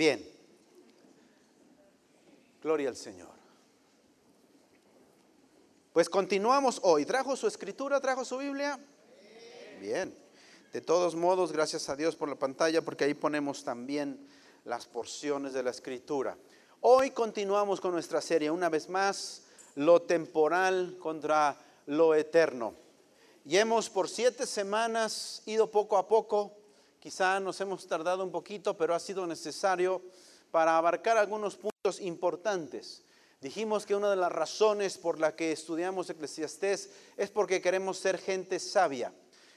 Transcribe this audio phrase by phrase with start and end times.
[0.00, 0.26] Bien.
[2.62, 3.28] Gloria al Señor.
[5.92, 7.04] Pues continuamos hoy.
[7.04, 8.00] ¿Trajo su escritura?
[8.00, 8.80] ¿Trajo su Biblia?
[9.78, 10.16] Bien.
[10.72, 14.26] De todos modos, gracias a Dios por la pantalla, porque ahí ponemos también
[14.64, 16.34] las porciones de la escritura.
[16.80, 19.42] Hoy continuamos con nuestra serie, una vez más,
[19.74, 22.72] lo temporal contra lo eterno.
[23.44, 26.56] Y hemos por siete semanas ido poco a poco,
[27.00, 30.02] quizá nos hemos tardado un poquito, pero ha sido necesario
[30.50, 33.02] para abarcar algunos puntos importantes.
[33.40, 38.18] Dijimos que una de las razones por la que estudiamos Eclesiastés es porque queremos ser
[38.18, 39.14] gente sabia,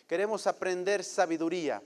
[0.08, 1.84] queremos aprender sabiduría.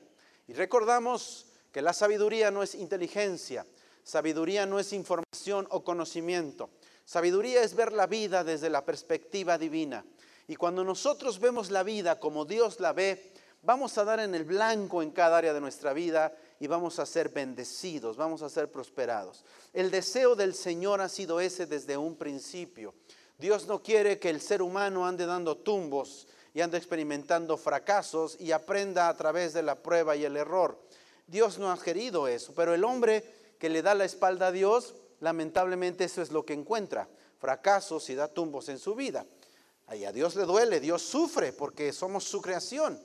[0.47, 3.65] Y recordamos que la sabiduría no es inteligencia,
[4.03, 6.69] sabiduría no es información o conocimiento.
[7.03, 10.05] Sabiduría es ver la vida desde la perspectiva divina.
[10.47, 13.31] Y cuando nosotros vemos la vida como Dios la ve,
[13.67, 17.05] vamos a dar en el blanco en cada área de nuestra vida y vamos a
[17.05, 19.43] ser bendecidos, vamos a ser prosperados.
[19.73, 22.93] El deseo del Señor ha sido ese desde un principio.
[23.37, 28.53] Dios no quiere que el ser humano ande dando tumbos y ande experimentando fracasos y
[28.53, 30.81] aprenda a través de la prueba y el error.
[31.27, 33.25] Dios no ha querido eso, pero el hombre
[33.59, 38.15] que le da la espalda a Dios, lamentablemente eso es lo que encuentra, fracasos y
[38.15, 39.25] da tumbos en su vida.
[39.87, 42.97] Ahí a Dios le duele, Dios sufre porque somos su creación.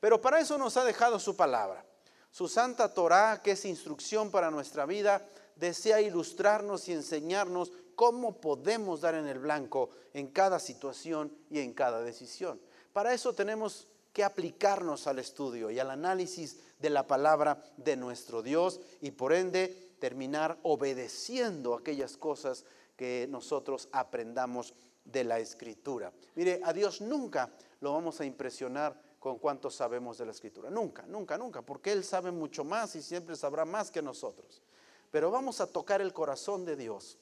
[0.00, 1.84] Pero para eso nos ha dejado su palabra.
[2.30, 9.02] Su santa Torah, que es instrucción para nuestra vida, desea ilustrarnos y enseñarnos cómo podemos
[9.02, 12.60] dar en el blanco en cada situación y en cada decisión.
[12.92, 18.42] Para eso tenemos que aplicarnos al estudio y al análisis de la palabra de nuestro
[18.42, 22.64] Dios y por ende terminar obedeciendo aquellas cosas
[22.96, 26.12] que nosotros aprendamos de la escritura.
[26.34, 30.70] Mire, a Dios nunca lo vamos a impresionar con cuánto sabemos de la escritura.
[30.70, 34.62] Nunca, nunca, nunca, porque Él sabe mucho más y siempre sabrá más que nosotros.
[35.10, 37.18] Pero vamos a tocar el corazón de Dios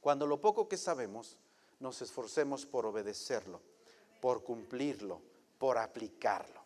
[0.00, 1.38] cuando lo poco que sabemos
[1.78, 3.60] nos esforcemos por obedecerlo,
[4.20, 5.22] por cumplirlo,
[5.56, 6.60] por aplicarlo.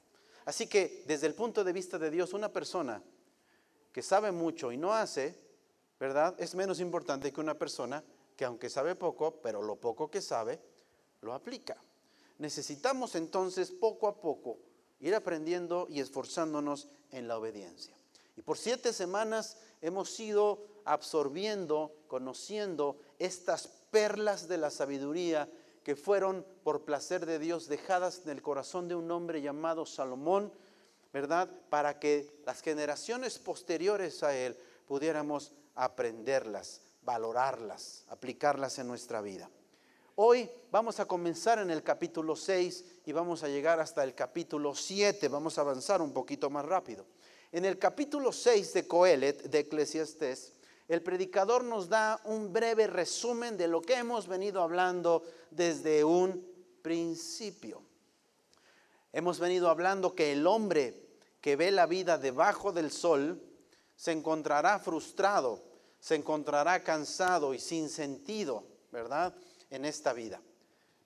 [0.47, 3.03] Así que desde el punto de vista de Dios, una persona
[3.93, 5.39] que sabe mucho y no hace,
[6.01, 6.35] ¿verdad?
[6.39, 8.03] Es menos importante que una persona
[8.35, 10.59] que aunque sabe poco, pero lo poco que sabe,
[11.21, 11.77] lo aplica.
[12.39, 14.59] Necesitamos entonces poco a poco
[15.01, 17.95] ir aprendiendo y esforzándonos en la obediencia.
[18.37, 25.51] Y por siete semanas hemos ido absorbiendo, conociendo estas perlas de la sabiduría
[25.83, 30.53] que fueron por placer de Dios dejadas en el corazón de un hombre llamado Salomón,
[31.13, 31.49] ¿verdad?
[31.71, 34.57] Para que las generaciones posteriores a él
[34.87, 39.49] pudiéramos aprenderlas valorarlas, aplicarlas en nuestra vida.
[40.21, 44.75] Hoy vamos a comenzar en el capítulo 6 y vamos a llegar hasta el capítulo
[44.75, 45.29] 7.
[45.29, 47.07] Vamos a avanzar un poquito más rápido.
[47.53, 50.55] En el capítulo 6 de Coelet, de Eclesiastés,
[50.89, 56.45] el predicador nos da un breve resumen de lo que hemos venido hablando desde un
[56.83, 57.81] principio.
[59.13, 61.01] Hemos venido hablando que el hombre
[61.41, 63.41] que ve la vida debajo del sol
[63.95, 65.63] se encontrará frustrado
[66.01, 69.35] se encontrará cansado y sin sentido, ¿verdad?
[69.71, 70.41] En esta vida.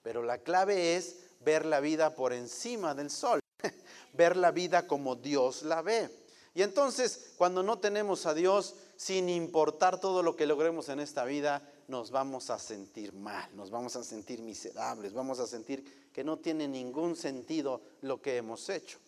[0.02, 3.40] Pero la clave es ver la vida por encima del sol,
[4.12, 6.10] ver la vida como Dios la ve.
[6.54, 11.24] Y entonces, cuando no tenemos a Dios, sin importar todo lo que logremos en esta
[11.24, 16.22] vida, nos vamos a sentir mal, nos vamos a sentir miserables, vamos a sentir que
[16.22, 18.98] no tiene ningún sentido lo que hemos hecho.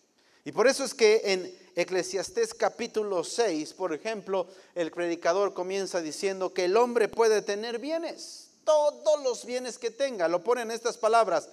[0.43, 6.53] Y por eso es que en Eclesiastés capítulo 6, por ejemplo, el predicador comienza diciendo
[6.53, 10.27] que el hombre puede tener bienes, todos los bienes que tenga.
[10.27, 11.47] Lo pone en estas palabras,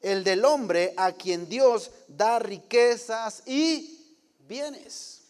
[0.00, 5.22] el del hombre a quien Dios da riquezas y bienes.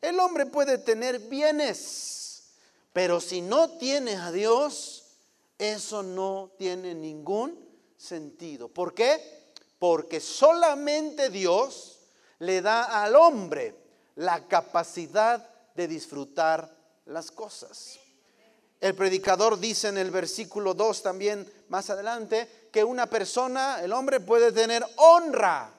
[0.00, 2.54] El hombre puede tener bienes,
[2.92, 5.04] pero si no tiene a Dios,
[5.58, 8.68] eso no tiene ningún sentido.
[8.68, 9.52] ¿Por qué?
[9.78, 11.98] Porque solamente Dios
[12.38, 13.74] le da al hombre
[14.16, 16.74] la capacidad de disfrutar
[17.06, 17.98] las cosas.
[18.80, 24.20] El predicador dice en el versículo 2 también más adelante que una persona, el hombre
[24.20, 25.70] puede tener honra.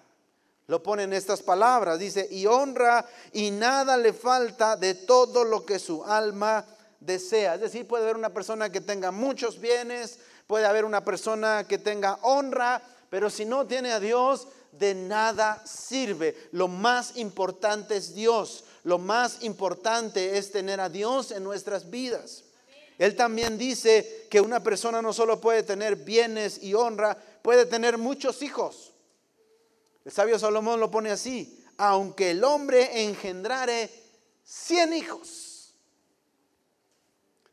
[0.68, 5.66] Lo pone en estas palabras, dice, y honra y nada le falta de todo lo
[5.66, 6.64] que su alma
[7.00, 7.56] desea.
[7.56, 11.80] Es decir, puede haber una persona que tenga muchos bienes, puede haber una persona que
[11.80, 16.38] tenga honra, pero si no tiene a Dios, de nada sirve.
[16.52, 18.64] Lo más importante es Dios.
[18.84, 22.46] Lo más importante es tener a Dios en nuestras vidas.
[22.98, 27.98] Él también dice que una persona no solo puede tener bienes y honra, puede tener
[27.98, 28.94] muchos hijos.
[30.06, 33.90] El sabio Salomón lo pone así, aunque el hombre engendrare
[34.44, 35.52] cien hijos,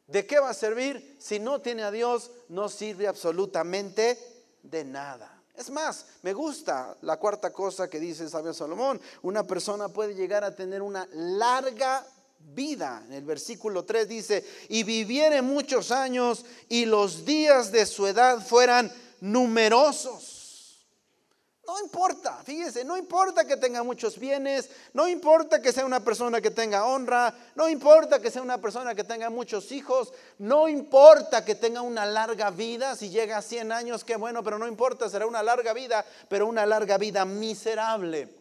[0.08, 1.17] ¿De qué va a servir?
[1.20, 4.19] Si no tiene a Dios, no sirve absolutamente
[4.62, 5.43] de nada.
[5.55, 8.99] Es más, me gusta la cuarta cosa que dice el sabio Salomón.
[9.20, 12.06] Una persona puede llegar a tener una larga
[12.40, 13.02] vida.
[13.06, 18.44] En el versículo 3 dice, y viviere muchos años y los días de su edad
[18.44, 20.38] fueran numerosos.
[21.69, 26.40] No importa, fíjese, no importa que tenga muchos bienes, no importa que sea una persona
[26.40, 31.44] que tenga honra, no importa que sea una persona que tenga muchos hijos, no importa
[31.44, 35.11] que tenga una larga vida, si llega a 100 años, qué bueno, pero no importa,
[35.11, 38.38] será una larga vida, pero una larga vida miserable.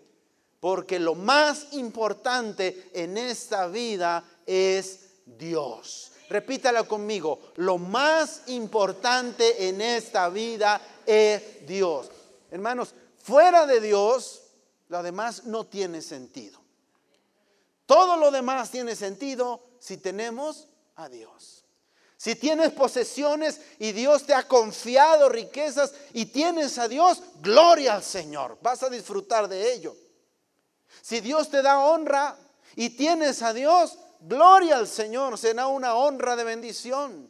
[0.67, 6.11] Porque lo más importante en esta vida es Dios.
[6.27, 12.11] Repítala conmigo, lo más importante en esta vida es Dios.
[12.51, 14.41] Hermanos, fuera de Dios,
[14.89, 16.59] lo demás no tiene sentido.
[17.85, 20.67] Todo lo demás tiene sentido si tenemos
[20.97, 21.63] a Dios.
[22.17, 28.03] Si tienes posesiones y Dios te ha confiado riquezas y tienes a Dios, gloria al
[28.03, 28.57] Señor.
[28.61, 29.95] Vas a disfrutar de ello.
[31.01, 32.37] Si Dios te da honra
[32.75, 37.29] y tienes a Dios, gloria al Señor, será una honra de bendición.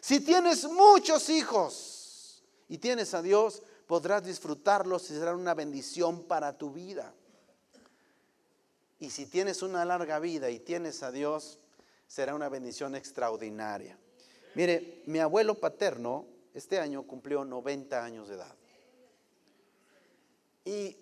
[0.00, 6.56] Si tienes muchos hijos y tienes a Dios, podrás disfrutarlos y será una bendición para
[6.56, 7.12] tu vida.
[8.98, 11.58] Y si tienes una larga vida y tienes a Dios,
[12.06, 13.98] será una bendición extraordinaria.
[14.54, 18.54] Mire, mi abuelo paterno este año cumplió 90 años de edad.
[20.64, 20.96] Y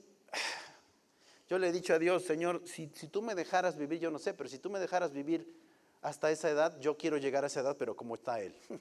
[1.55, 4.35] yo le he dicho a Dios, Señor, si, tú me dejaras vivir, yo no sé,
[4.35, 5.55] pero si tú me dejaras vivir
[6.03, 8.57] hasta esa edad, yo quiero llegar a esa edad, pero como está Él.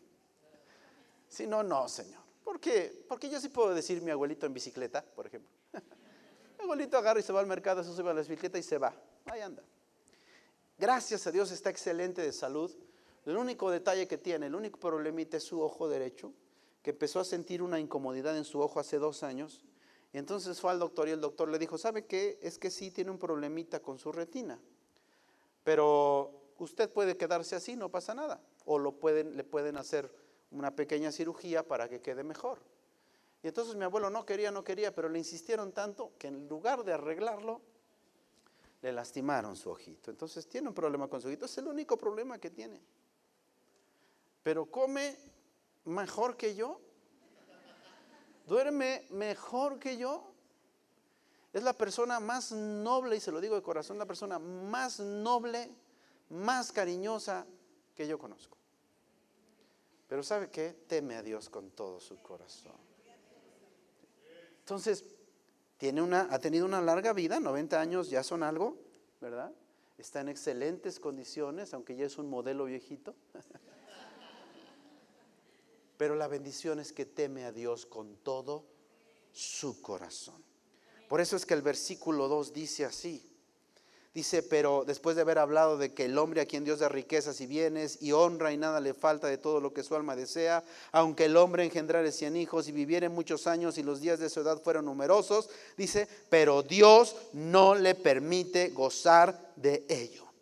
[1.30, 2.20] si no, no, Señor.
[2.44, 3.06] ¿Por qué?
[3.08, 5.52] Porque yo sí puedo decir mi abuelito en bicicleta, por ejemplo.
[6.58, 8.80] mi abuelito agarra y se va al mercado, se sube a la bicicleta y se
[8.80, 8.92] va.
[9.26, 9.62] Ahí anda.
[10.80, 12.76] Gracias a Dios está excelente de salud.
[13.28, 16.34] El único detalle que tiene, el único problemita es su ojo derecho,
[16.82, 19.64] que empezó a sentir una incomodidad en su ojo hace dos años
[20.14, 22.38] y entonces fue al doctor y el doctor le dijo, ¿sabe qué?
[22.42, 24.60] Es que sí tiene un problemita con su retina.
[25.64, 28.40] Pero usted puede quedarse así, no pasa nada.
[28.66, 30.14] O lo pueden, le pueden hacer
[30.52, 32.60] una pequeña cirugía para que quede mejor.
[33.42, 36.84] Y entonces mi abuelo no quería, no quería, pero le insistieron tanto que en lugar
[36.84, 37.62] de arreglarlo,
[38.84, 40.12] le lastimaron su ojito.
[40.12, 42.80] Entonces tiene un problema con su ojito, es el único problema que tiene.
[44.44, 45.18] Pero come
[45.86, 46.80] mejor que yo
[48.46, 50.32] duerme mejor que yo.
[51.52, 55.70] Es la persona más noble, y se lo digo de corazón, la persona más noble,
[56.30, 57.46] más cariñosa
[57.94, 58.58] que yo conozco.
[60.08, 60.74] Pero ¿sabe qué?
[60.88, 62.74] Teme a Dios con todo su corazón.
[64.60, 65.04] Entonces,
[65.78, 68.78] tiene una, ha tenido una larga vida, 90 años ya son algo,
[69.20, 69.52] ¿verdad?
[69.98, 73.16] Está en excelentes condiciones, aunque ya es un modelo viejito.
[76.04, 78.66] Pero la bendición es que teme a Dios con todo
[79.32, 80.44] su corazón.
[81.08, 83.26] Por eso es que el versículo 2 dice así.
[84.14, 87.40] Dice, pero después de haber hablado de que el hombre a quien Dios da riquezas
[87.40, 90.62] y bienes y honra y nada le falta de todo lo que su alma desea,
[90.92, 94.42] aunque el hombre engendrare cien hijos y viviere muchos años y los días de su
[94.42, 100.33] edad fueron numerosos, dice, pero Dios no le permite gozar de ello.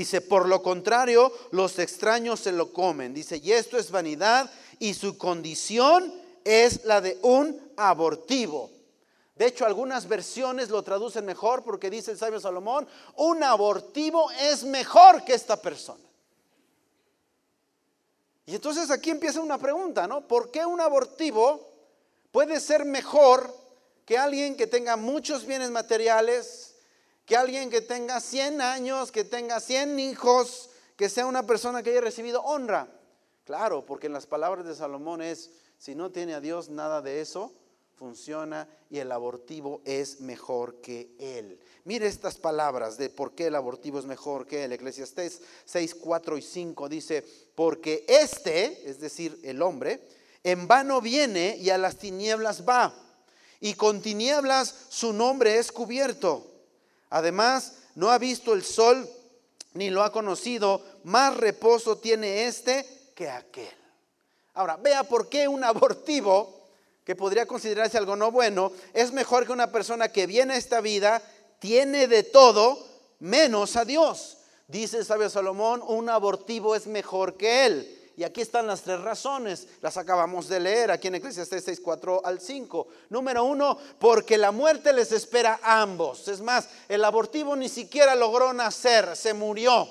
[0.00, 3.12] Dice, por lo contrario, los extraños se lo comen.
[3.12, 6.10] Dice, y esto es vanidad y su condición
[6.42, 8.70] es la de un abortivo.
[9.36, 14.64] De hecho, algunas versiones lo traducen mejor porque dice el sabio Salomón, un abortivo es
[14.64, 16.02] mejor que esta persona.
[18.46, 20.26] Y entonces aquí empieza una pregunta, ¿no?
[20.26, 21.68] ¿Por qué un abortivo
[22.32, 23.54] puede ser mejor
[24.06, 26.69] que alguien que tenga muchos bienes materiales,
[27.30, 31.90] que alguien que tenga 100 años, que tenga 100 hijos, que sea una persona que
[31.90, 32.88] haya recibido honra.
[33.44, 37.20] Claro, porque en las palabras de Salomón es, si no tiene a Dios, nada de
[37.20, 37.54] eso
[37.94, 41.60] funciona y el abortivo es mejor que él.
[41.84, 44.72] Mire estas palabras de por qué el abortivo es mejor que él.
[44.72, 50.04] Eclesiastés 6, 4 y 5 dice, porque este, es decir, el hombre,
[50.42, 52.92] en vano viene y a las tinieblas va,
[53.60, 56.49] y con tinieblas su nombre es cubierto.
[57.10, 59.08] Además, no ha visto el sol
[59.74, 63.68] ni lo ha conocido, más reposo tiene este que aquel.
[64.54, 66.58] Ahora, vea por qué un abortivo,
[67.04, 70.80] que podría considerarse algo no bueno, es mejor que una persona que viene a esta
[70.80, 71.22] vida,
[71.58, 72.86] tiene de todo,
[73.20, 74.38] menos a Dios.
[74.68, 77.99] Dice el sabio Salomón, un abortivo es mejor que él.
[78.20, 82.20] Y aquí están las tres razones, las acabamos de leer aquí en Eclesiastes 6, 4
[82.22, 82.86] al 5.
[83.08, 86.28] Número uno, porque la muerte les espera a ambos.
[86.28, 89.88] Es más, el abortivo ni siquiera logró nacer, se murió.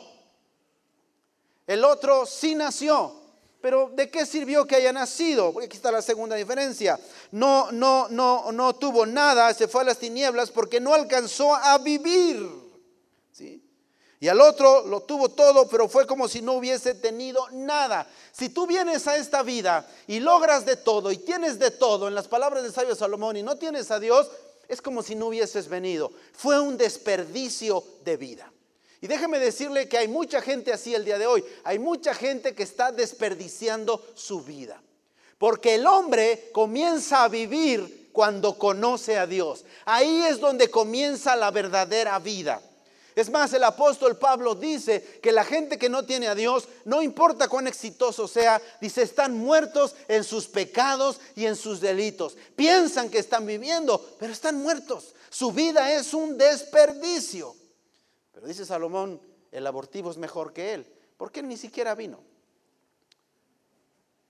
[1.65, 3.15] El otro sí nació.
[3.62, 5.51] Pero ¿de qué sirvió que haya nacido?
[5.63, 7.00] Aquí está la segunda diferencia.
[7.31, 11.79] No, no, no, no tuvo nada, se fue a las tinieblas porque no alcanzó a
[11.79, 12.69] vivir.
[14.22, 18.06] Y al otro lo tuvo todo, pero fue como si no hubiese tenido nada.
[18.34, 22.16] Si tú vienes a esta vida y logras de todo y tienes de todo, en
[22.16, 24.30] las palabras de sabio Salomón, y no tienes a Dios,
[24.68, 26.12] es como si no hubieses venido.
[26.34, 28.52] Fue un desperdicio de vida.
[29.02, 31.44] Y déjeme decirle que hay mucha gente así el día de hoy.
[31.64, 34.82] Hay mucha gente que está desperdiciando su vida.
[35.38, 39.64] Porque el hombre comienza a vivir cuando conoce a Dios.
[39.86, 42.62] Ahí es donde comienza la verdadera vida.
[43.16, 47.01] Es más, el apóstol Pablo dice que la gente que no tiene a Dios, no
[47.01, 52.38] importa cuán exitoso sea, dice, están muertos en sus pecados y en sus delitos.
[52.56, 55.16] Piensan que están viviendo, pero están muertos.
[55.30, 57.56] Su vida es un desperdicio.
[58.32, 59.20] Pero dice Salomón,
[59.51, 60.86] el abortivo es mejor que él,
[61.18, 62.20] porque él ni siquiera vino.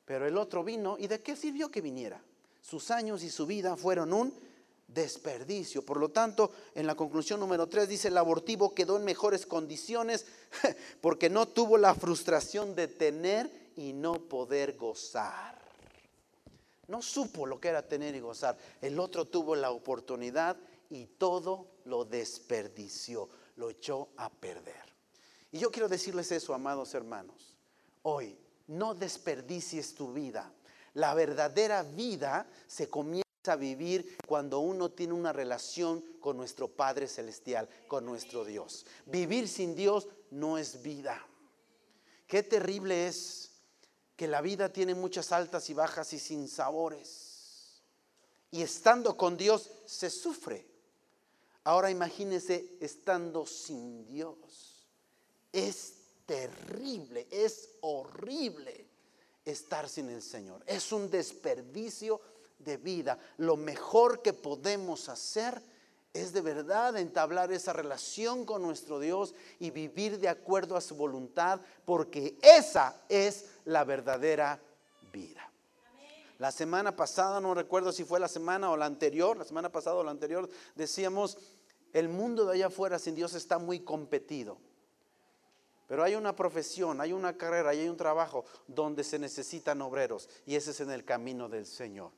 [0.05, 2.19] Pero el otro vino, ¿y de qué sirvió que viniera?
[2.61, 4.48] Sus años y su vida fueron un
[4.93, 5.85] desperdicio.
[5.85, 10.25] Por lo tanto, en la conclusión número 3 dice, el abortivo quedó en mejores condiciones
[11.01, 15.57] porque no tuvo la frustración de tener y no poder gozar.
[16.87, 18.57] No supo lo que era tener y gozar.
[18.81, 20.57] El otro tuvo la oportunidad
[20.89, 24.89] y todo lo desperdició, lo echó a perder.
[25.51, 27.55] Y yo quiero decirles eso, amados hermanos.
[28.03, 28.35] Hoy,
[28.67, 30.51] no desperdicies tu vida.
[30.95, 37.07] La verdadera vida se comienza a vivir cuando uno tiene una relación con nuestro Padre
[37.07, 38.85] Celestial, con nuestro Dios.
[39.05, 41.25] Vivir sin Dios no es vida.
[42.27, 43.51] Qué terrible es
[44.15, 47.81] que la vida tiene muchas altas y bajas y sin sabores.
[48.51, 50.67] Y estando con Dios se sufre.
[51.63, 54.87] Ahora imagínese estando sin Dios.
[55.53, 55.93] Es
[56.25, 58.85] terrible, es horrible
[59.45, 60.61] estar sin el Señor.
[60.67, 62.21] Es un desperdicio
[62.59, 63.17] de vida.
[63.37, 65.61] Lo mejor que podemos hacer
[66.13, 70.95] es de verdad entablar esa relación con nuestro Dios y vivir de acuerdo a su
[70.95, 74.59] voluntad, porque esa es la verdadera
[75.11, 75.49] vida.
[76.39, 79.97] La semana pasada, no recuerdo si fue la semana o la anterior, la semana pasada
[79.97, 81.37] o la anterior, decíamos,
[81.91, 84.57] el mundo de allá afuera sin Dios está muy competido.
[85.87, 90.55] Pero hay una profesión, hay una carrera, hay un trabajo donde se necesitan obreros y
[90.55, 92.11] ese es en el camino del Señor.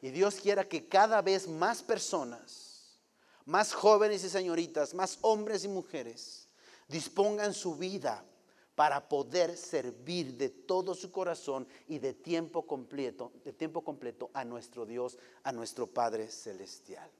[0.00, 2.98] Y Dios quiera que cada vez más personas,
[3.44, 6.48] más jóvenes y señoritas, más hombres y mujeres,
[6.86, 8.24] dispongan su vida
[8.74, 14.44] para poder servir de todo su corazón y de tiempo completo, de tiempo completo a
[14.44, 17.10] nuestro Dios, a nuestro Padre celestial.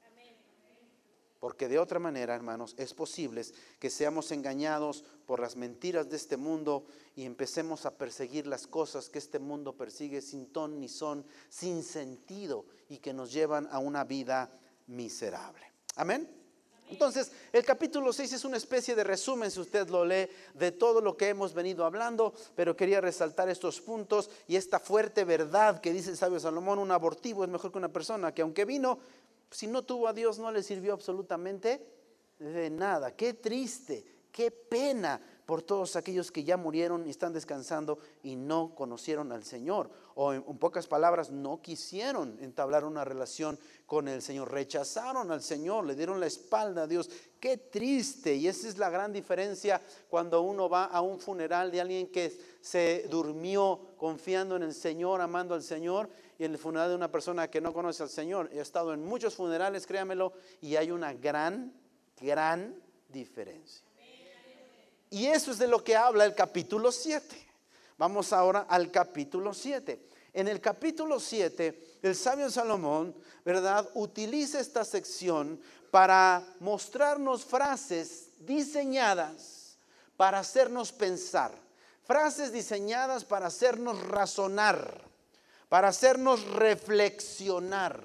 [1.41, 3.43] Porque de otra manera, hermanos, es posible
[3.79, 9.09] que seamos engañados por las mentiras de este mundo y empecemos a perseguir las cosas
[9.09, 13.79] que este mundo persigue sin ton ni son, sin sentido y que nos llevan a
[13.79, 14.51] una vida
[14.89, 15.65] miserable.
[15.95, 16.39] Amén.
[16.91, 21.01] Entonces, el capítulo 6 es una especie de resumen, si usted lo lee, de todo
[21.01, 25.93] lo que hemos venido hablando, pero quería resaltar estos puntos y esta fuerte verdad que
[25.93, 28.99] dice el sabio Salomón, un abortivo es mejor que una persona que aunque vino
[29.51, 31.87] si no tuvo a Dios no le sirvió absolutamente
[32.39, 33.15] de nada.
[33.15, 38.75] Qué triste, qué pena por todos aquellos que ya murieron y están descansando y no
[38.75, 39.91] conocieron al Señor.
[40.15, 44.53] O en, pocas palabras, no quisieron entablar una relación con el Señor.
[44.53, 47.09] Rechazaron al Señor, le dieron la espalda a Dios.
[47.41, 48.35] Qué triste.
[48.35, 52.39] Y esa es la gran diferencia cuando uno va a un funeral de alguien que
[52.61, 57.11] se durmió confiando en el Señor, amando al Señor y en el funeral de una
[57.11, 58.49] persona que no conoce al Señor.
[58.53, 61.73] He estado en muchos funerales, créamelo, y hay una gran,
[62.21, 62.75] gran
[63.09, 63.83] diferencia.
[65.11, 67.47] Y eso es de lo que habla el capítulo 7.
[67.97, 70.07] Vamos ahora al capítulo 7.
[70.35, 73.15] En el capítulo 7, el sabio Salomón,
[73.45, 79.59] ¿verdad?, utiliza esta sección para mostrarnos frases diseñadas
[80.19, 81.53] para hacernos pensar,
[82.05, 85.08] frases diseñadas para hacernos razonar
[85.69, 88.03] para hacernos reflexionar.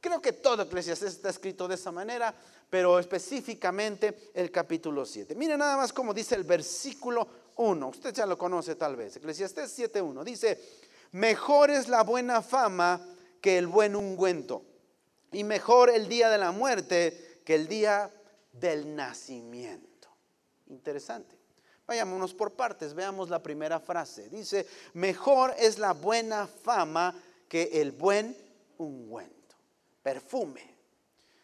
[0.00, 2.34] Creo que todo Eclesiastés está escrito de esa manera,
[2.68, 5.34] pero específicamente el capítulo 7.
[5.34, 7.26] Mire nada más como dice el versículo
[7.56, 7.88] 1.
[7.88, 9.16] Usted ya lo conoce tal vez.
[9.16, 10.24] Eclesiastés 7.1.
[10.24, 10.60] Dice,
[11.12, 13.06] mejor es la buena fama
[13.40, 14.64] que el buen ungüento.
[15.32, 18.10] Y mejor el día de la muerte que el día
[18.52, 20.08] del nacimiento.
[20.68, 21.39] Interesante.
[21.90, 24.28] Vayámonos por partes, veamos la primera frase.
[24.28, 27.12] Dice, mejor es la buena fama
[27.48, 28.36] que el buen
[28.78, 29.56] ungüento,
[30.00, 30.72] perfume.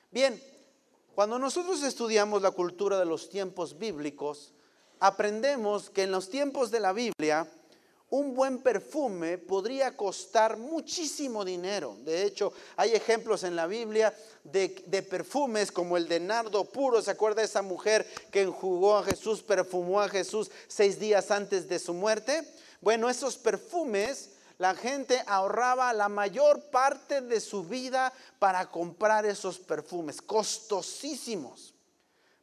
[0.08, 0.40] Bien,
[1.16, 4.52] cuando nosotros estudiamos la cultura de los tiempos bíblicos,
[5.00, 7.50] aprendemos que en los tiempos de la Biblia
[8.10, 11.96] un buen perfume podría costar muchísimo dinero.
[12.04, 14.68] De hecho, hay ejemplos en la Biblia de,
[15.08, 17.02] perfumes como el de nardo puro.
[17.02, 21.80] ¿Se acuerda esa mujer que enjugó a Jesús, perfumó a Jesús seis días antes de
[21.80, 22.48] su muerte?
[22.80, 29.58] Bueno, esos perfumes, la gente ahorraba la mayor parte de su vida para comprar esos
[29.58, 31.74] perfumes, costosísimos.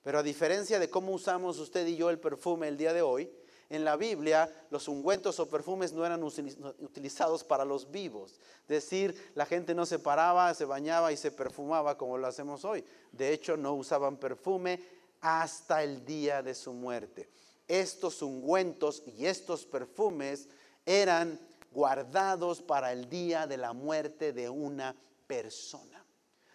[0.03, 3.31] Pero a diferencia de cómo usamos usted y yo el perfume el día de hoy,
[3.69, 8.39] en la Biblia los ungüentos o perfumes no eran utilizados para los vivos.
[8.63, 12.65] Es decir, la gente no se paraba, se bañaba y se perfumaba como lo hacemos
[12.65, 12.83] hoy.
[13.11, 14.79] De hecho, no usaban perfume
[15.21, 17.29] hasta el día de su muerte.
[17.67, 20.49] Estos ungüentos y estos perfumes
[20.85, 21.39] eran
[21.71, 24.95] guardados para el día de la muerte de una
[25.27, 26.05] persona.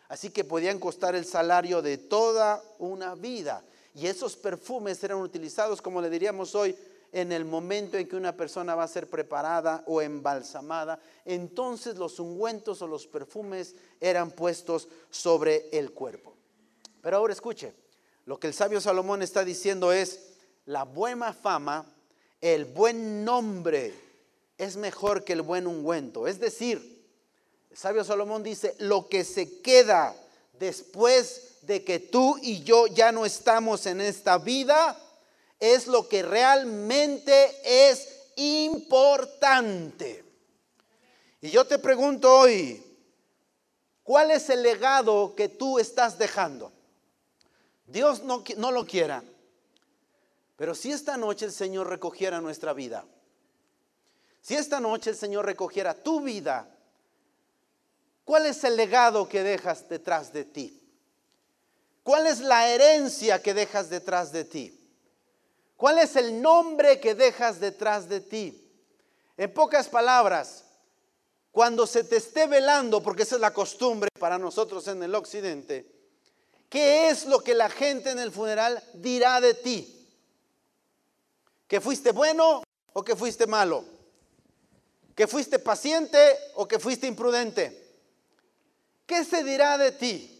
[0.08, 3.62] Así que podían costar el salario de toda una vida.
[3.94, 6.76] Y esos perfumes eran utilizados, como le diríamos hoy,
[7.12, 12.20] en el momento en que una persona va a ser preparada o embalsamada, entonces los
[12.20, 16.34] ungüentos o los perfumes eran puestos sobre el cuerpo.
[17.00, 17.72] Pero ahora escuche,
[18.24, 20.34] lo que el sabio Salomón está diciendo es,
[20.66, 21.86] la buena fama,
[22.40, 23.94] el buen nombre
[24.58, 26.26] es mejor que el buen ungüento.
[26.26, 27.06] Es decir,
[27.70, 30.14] el sabio Salomón dice, lo que se queda
[30.58, 34.98] después de que tú y yo ya no estamos en esta vida,
[35.60, 40.24] es lo que realmente es importante.
[41.40, 42.82] Y yo te pregunto hoy,
[44.02, 46.72] ¿cuál es el legado que tú estás dejando?
[47.86, 49.24] Dios no, lo quiera,
[50.56, 53.06] pero si esta noche el Señor recogiera nuestra vida,
[54.42, 56.68] si esta noche el Señor recogiera tu vida,
[58.24, 60.74] ¿cuál es el legado que dejas detrás de ti?
[62.02, 64.77] ¿Cuál es la herencia que dejas detrás de ti?
[65.78, 68.68] ¿Cuál es el nombre que dejas detrás de ti?
[69.36, 70.64] En pocas palabras,
[71.52, 75.86] cuando se te esté velando, porque esa es la costumbre para nosotros en el occidente,
[76.68, 80.04] ¿qué es lo que la gente en el funeral dirá de ti?
[81.68, 83.84] ¿Que fuiste bueno o que fuiste malo?
[85.14, 86.18] ¿Que fuiste paciente
[86.54, 88.00] o que fuiste imprudente?
[89.06, 90.37] ¿Qué se dirá de ti?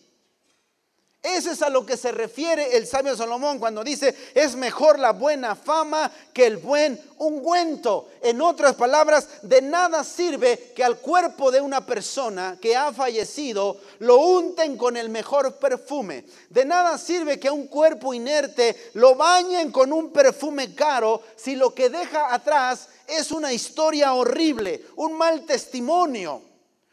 [1.21, 5.13] Eso es a lo que se refiere el sabio Salomón cuando dice, es mejor la
[5.13, 8.09] buena fama que el buen ungüento.
[8.23, 13.79] En otras palabras, de nada sirve que al cuerpo de una persona que ha fallecido
[13.99, 16.25] lo unten con el mejor perfume.
[16.51, 21.57] De nada sirve que a un cuerpo inerte lo bañen con un perfume caro si
[21.57, 26.43] lo que deja atrás es una historia horrible, un mal testimonio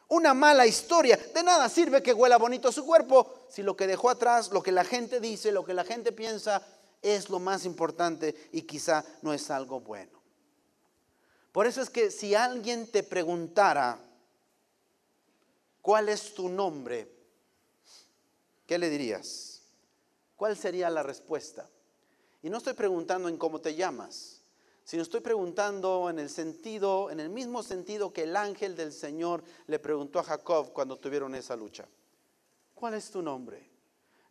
[0.10, 1.18] una mala historia.
[1.18, 4.72] De nada sirve que huela bonito su cuerpo si lo que dejó atrás, lo que
[4.72, 6.62] la gente dice, lo que la gente piensa
[7.02, 10.22] es lo más importante y quizá no es algo bueno.
[11.52, 13.98] Por eso es que si alguien te preguntara,
[15.82, 17.10] ¿cuál es tu nombre?
[18.68, 19.62] ¿Qué le dirías?
[20.36, 21.70] ¿Cuál sería la respuesta?
[22.42, 24.35] Y no estoy preguntando en cómo te llamas
[24.86, 29.44] sino estoy preguntando en el sentido, en el mismo sentido que el ángel del Señor
[29.66, 31.88] le preguntó a Jacob cuando tuvieron esa lucha.
[32.76, 33.68] ¿Cuál es tu nombre?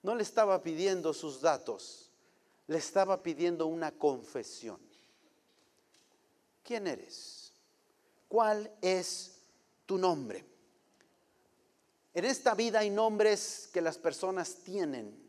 [0.00, 2.12] No le estaba pidiendo sus datos,
[2.68, 4.78] le estaba pidiendo una confesión.
[6.62, 7.52] ¿Quién eres?
[8.28, 9.40] ¿Cuál es
[9.84, 10.44] tu nombre?
[12.14, 15.20] En esta vida hay nombres que las personas tienen.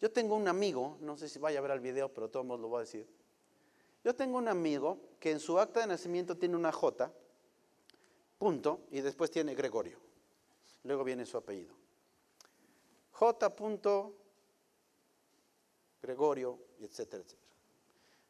[0.00, 2.66] Yo tengo un amigo, no sé si vaya a ver el video, pero todos lo
[2.66, 3.23] voy a decir
[4.04, 7.10] yo tengo un amigo que en su acta de nacimiento tiene una J,
[8.38, 9.98] punto, y después tiene Gregorio.
[10.82, 11.74] Luego viene su apellido.
[13.12, 13.54] J.
[16.02, 17.48] Gregorio, etcétera, etcétera.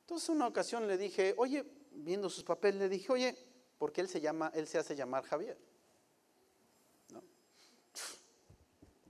[0.02, 3.36] Entonces una ocasión le dije, oye, viendo sus papeles, le dije, oye,
[3.76, 5.58] ¿por qué él se llama, él se hace llamar Javier?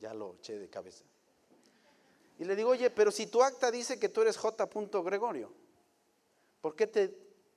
[0.00, 1.05] Ya lo eché de cabeza.
[2.38, 4.68] Y le digo, oye, pero si tu acta dice que tú eres J.
[5.03, 5.63] Gregorio.
[6.64, 7.14] ¿Por qué te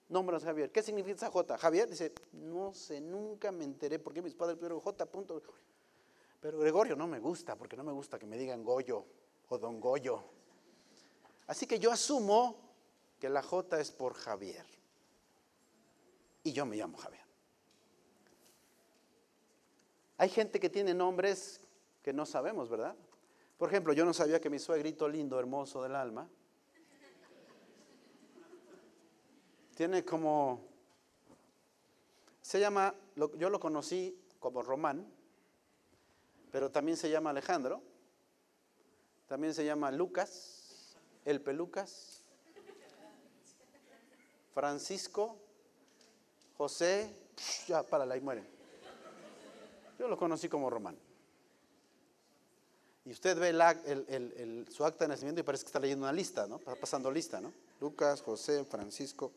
[0.10, 0.70] nombras Javier?
[0.70, 1.58] ¿Qué significa esa J?
[1.58, 5.06] Javier dice, no sé, nunca me enteré por qué mis padres pidieron J.
[5.06, 5.42] Punto.
[6.42, 9.06] Pero Gregorio no me gusta, porque no me gusta que me digan Goyo
[9.48, 10.26] o Don Goyo.
[11.48, 12.58] Así que yo asumo
[13.18, 14.66] que la J es por Javier.
[16.44, 17.24] Y yo me llamo Javier.
[20.18, 21.62] Hay gente que tiene nombres
[22.02, 22.94] que no sabemos, ¿verdad?
[23.58, 26.30] Por ejemplo, yo no sabía que mi suegrito lindo, hermoso del alma,
[29.78, 30.60] Tiene como,
[32.42, 32.96] se llama,
[33.38, 35.08] yo lo conocí como Román,
[36.52, 37.84] pero también se llama Alejandro,
[39.28, 42.24] también se llama Lucas, el Pelucas,
[44.56, 45.38] Francisco,
[46.58, 47.16] José,
[47.68, 48.44] ya, párala y muere.
[50.00, 50.98] Yo lo conocí como Román.
[53.06, 56.56] Y usted ve su acta de nacimiento y parece que está leyendo una lista, ¿no?
[56.56, 57.54] Está pasando lista, ¿no?
[57.80, 59.32] Lucas, José, Francisco.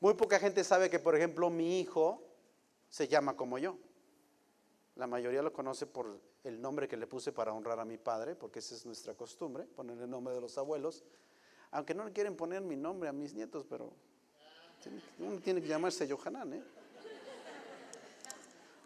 [0.00, 2.22] Muy poca gente sabe que, por ejemplo, mi hijo
[2.88, 3.76] se llama como yo.
[4.96, 8.34] La mayoría lo conoce por el nombre que le puse para honrar a mi padre,
[8.34, 11.04] porque esa es nuestra costumbre, poner el nombre de los abuelos.
[11.70, 13.92] Aunque no le quieren poner mi nombre a mis nietos, pero
[15.18, 16.64] uno tiene que llamarse Johanan, ¿eh?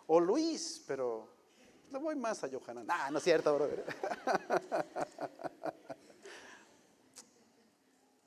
[0.09, 1.29] O Luis, pero
[1.92, 2.87] le voy más a Johanan.
[2.88, 3.85] Ah, no es cierto, brother.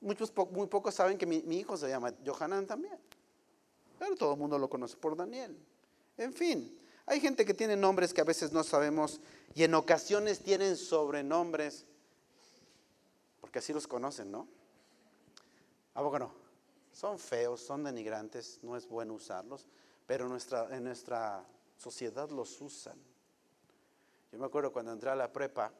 [0.00, 2.98] Muchos, muy pocos saben que mi, hijo se llama Johanan también.
[3.98, 5.58] Pero todo el mundo lo conoce por Daniel.
[6.16, 9.20] En fin, hay gente que tiene nombres que a veces no sabemos
[9.54, 11.86] y en ocasiones tienen sobrenombres
[13.40, 14.46] porque así los conocen, ¿no?
[15.94, 16.34] ¿A poco no?
[16.92, 19.66] Son feos, son denigrantes, no es bueno usarlos,
[20.06, 21.44] pero nuestra, en nuestra
[21.76, 22.98] sociedad los usan.
[24.30, 25.72] Yo me acuerdo cuando entré a la prepa,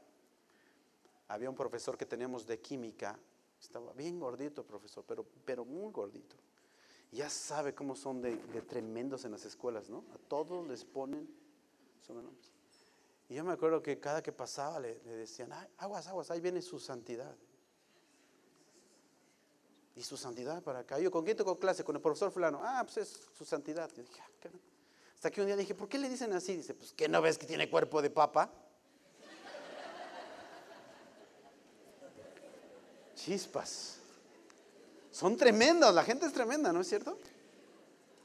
[1.28, 3.18] había un profesor que teníamos de química,
[3.60, 6.36] estaba bien gordito profesor, pero, pero muy gordito.
[7.10, 8.36] Ya sabe cómo son de,
[8.68, 10.04] tremendos en las escuelas, ¿no?
[10.14, 11.28] A todos les ponen
[12.06, 12.52] sobrenombres.
[13.28, 16.78] Y yo me acuerdo que cada que pasaba le, decían, aguas, aguas, ahí viene su
[16.78, 17.34] santidad.
[19.94, 20.98] Y su santidad para acá.
[20.98, 21.82] Yo, ¿con quién tocó clase?
[21.82, 22.60] Con el profesor fulano.
[22.62, 23.90] Ah, pues es su santidad.
[23.94, 24.48] Yo dije, ah,
[25.14, 26.56] hasta que un día dije, ¿por qué le dicen así?
[26.56, 28.52] Dice, pues que no ves que tiene cuerpo de papa.
[33.28, 33.96] Chispas.
[35.10, 37.18] Son tremendos, la gente es tremenda, ¿no es cierto?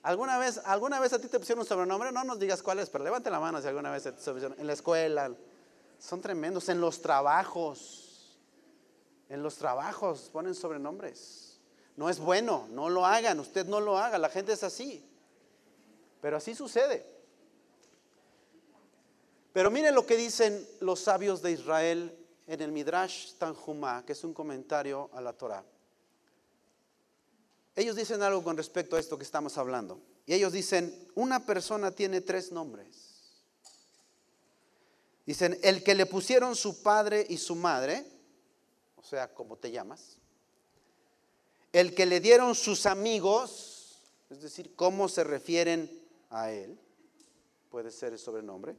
[0.02, 2.12] ¿Alguna vez, ¿Alguna vez a ti te pusieron un sobrenombre?
[2.12, 4.56] No nos digas cuál es, pero levante la mano si alguna vez te pusieron.
[4.58, 5.34] En la escuela.
[6.00, 6.70] Son tremendos.
[6.70, 8.38] En los trabajos.
[9.30, 11.60] En los trabajos ponen sobrenombres.
[11.96, 13.40] No es bueno, no lo hagan.
[13.40, 14.18] Usted no lo haga.
[14.18, 15.06] La gente es así.
[16.22, 17.06] Pero así sucede.
[19.54, 24.24] Pero mire lo que dicen los sabios de Israel en el Midrash Tanjumá, que es
[24.24, 25.64] un comentario a la Torah.
[27.76, 30.02] Ellos dicen algo con respecto a esto que estamos hablando.
[30.26, 33.14] Y ellos dicen, una persona tiene tres nombres.
[35.26, 38.06] Dicen, el que le pusieron su padre y su madre,
[38.96, 40.18] o sea, como te llamas.
[41.72, 45.90] El que le dieron sus amigos, es decir, cómo se refieren
[46.30, 46.78] a él,
[47.70, 48.76] puede ser el sobrenombre.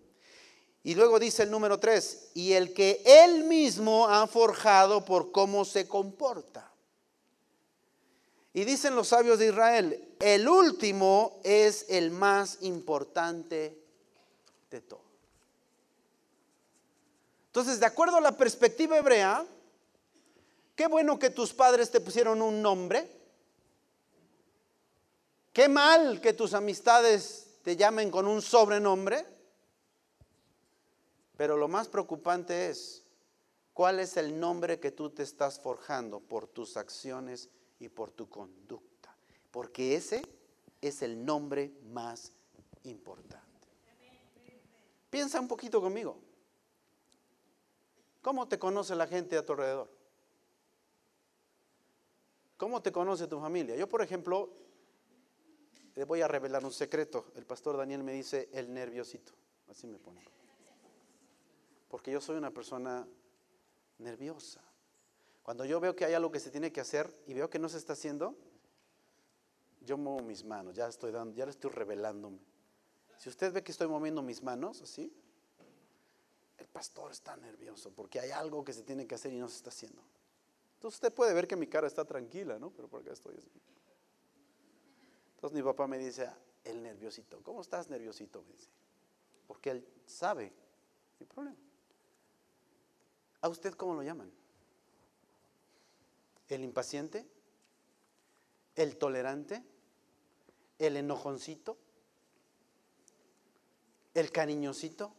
[0.85, 5.65] Y luego dice el número 3, y el que él mismo ha forjado por cómo
[5.65, 6.71] se comporta.
[8.53, 13.83] Y dicen los sabios de Israel, el último es el más importante
[14.71, 15.03] de todo.
[17.47, 19.47] Entonces, de acuerdo a la perspectiva hebrea,
[20.77, 23.09] qué bueno que tus padres te pusieron un nombre.
[25.55, 29.34] Qué mal que tus amistades te llamen con un sobrenombre,
[31.37, 33.05] pero lo más preocupante es
[33.73, 38.29] cuál es el nombre que tú te estás forjando por tus acciones y por tu
[38.29, 39.17] conducta,
[39.51, 40.23] porque ese
[40.81, 42.33] es el nombre más
[42.85, 43.45] importante.
[45.11, 46.19] Piensa un poquito conmigo.
[48.21, 49.91] ¿Cómo te conoce la gente a tu alrededor?
[52.57, 53.77] ¿Cómo te conoce tu familia?
[53.77, 54.51] Yo, por ejemplo,
[55.95, 57.27] le voy a revelar un secreto.
[57.37, 59.33] El pastor Daniel me dice el nerviosito.
[59.69, 60.34] Así me pone.
[61.95, 63.07] Porque yo soy una persona
[63.99, 64.61] nerviosa.
[65.45, 67.69] Cuando yo veo que hay algo que se tiene que hacer y veo que no
[67.69, 68.35] se está haciendo,
[69.81, 72.41] yo muevo mis manos, ya estoy dando, ya le estoy revelándome.
[73.17, 75.15] Si usted ve que estoy moviendo mis manos así,
[76.59, 79.59] el pastor está nervioso porque hay algo que se tiene que hacer y no se
[79.59, 80.03] está haciendo.
[80.75, 82.71] Entonces usted puede ver que mi cara está tranquila, ¿no?
[82.71, 83.53] Pero por acá estoy así.
[85.37, 86.29] Entonces mi papá me dice,
[86.65, 88.43] el nerviosito, ¿cómo estás nerviosito?
[88.43, 88.69] Me dice,
[89.47, 90.53] porque él sabe
[91.21, 91.57] mi problema.
[93.45, 94.33] ¿A usted cómo lo llaman?
[96.49, 97.27] ¿El impaciente?
[98.75, 99.63] ¿El tolerante?
[100.79, 101.77] ¿El enojoncito?
[104.15, 105.13] ¿El cariñosito?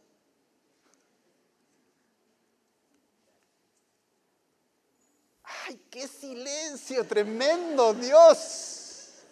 [5.44, 9.22] ¡Ay, qué silencio tremendo, Dios!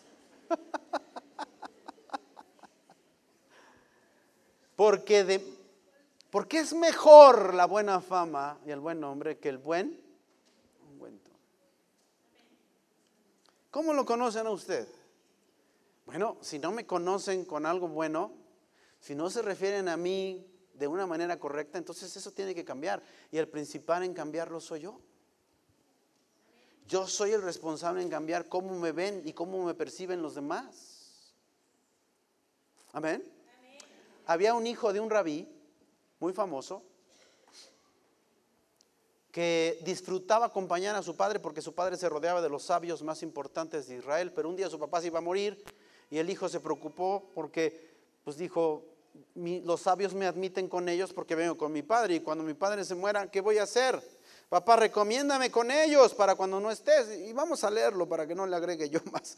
[4.77, 5.64] Porque, de,
[6.35, 10.03] porque es mejor la buena fama y el buen nombre que el buen.
[13.71, 14.89] ¿Cómo lo conocen a usted?
[16.05, 18.33] Bueno, si no me conocen con algo bueno,
[18.99, 23.01] si no se refieren a mí de una manera correcta, entonces eso tiene que cambiar.
[23.31, 24.99] Y el principal en cambiarlo soy yo.
[26.89, 31.33] Yo soy el responsable en cambiar cómo me ven y cómo me perciben los demás.
[32.93, 33.23] Amén.
[34.27, 35.54] Había un hijo de un rabí
[36.21, 36.83] muy famoso
[39.33, 43.23] que disfrutaba acompañar a su padre porque su padre se rodeaba de los sabios más
[43.23, 45.63] importantes de Israel, pero un día su papá se iba a morir
[46.11, 47.91] y el hijo se preocupó porque
[48.23, 48.85] pues dijo,
[49.35, 52.85] los sabios me admiten con ellos porque vengo con mi padre y cuando mi padre
[52.85, 54.01] se muera, ¿qué voy a hacer?
[54.49, 57.19] Papá, recomiéndame con ellos para cuando no estés.
[57.27, 59.37] Y vamos a leerlo para que no le agregue yo más.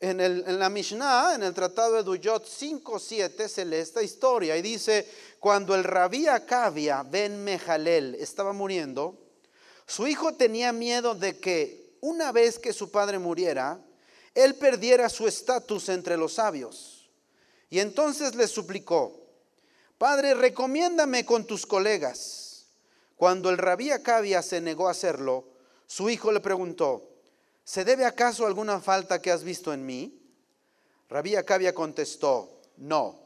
[0.00, 5.08] En, la Mishnah, en el Tratado de Duyot 5.7, se lee esta historia y dice,
[5.40, 9.18] cuando el rabí Acabia ben Mejalel estaba muriendo,
[9.86, 13.80] su hijo tenía miedo de que una vez que su padre muriera,
[14.34, 17.10] él perdiera su estatus entre los sabios.
[17.68, 19.18] Y entonces le suplicó,
[19.98, 22.66] Padre, recomiéndame con tus colegas.
[23.16, 25.48] Cuando el rabí Acabia se negó a hacerlo,
[25.88, 27.17] su hijo le preguntó,
[27.68, 30.18] ¿se debe acaso alguna falta que has visto en mí?
[31.10, 33.20] Rabí Acabia contestó, no,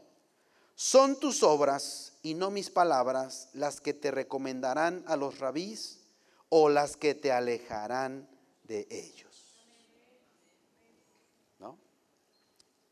[0.75, 6.01] son tus obras y no mis palabras las que te recomendarán a los rabís
[6.49, 8.29] o las que te alejarán
[8.65, 9.61] de ellos.
[11.61, 11.79] ¿No?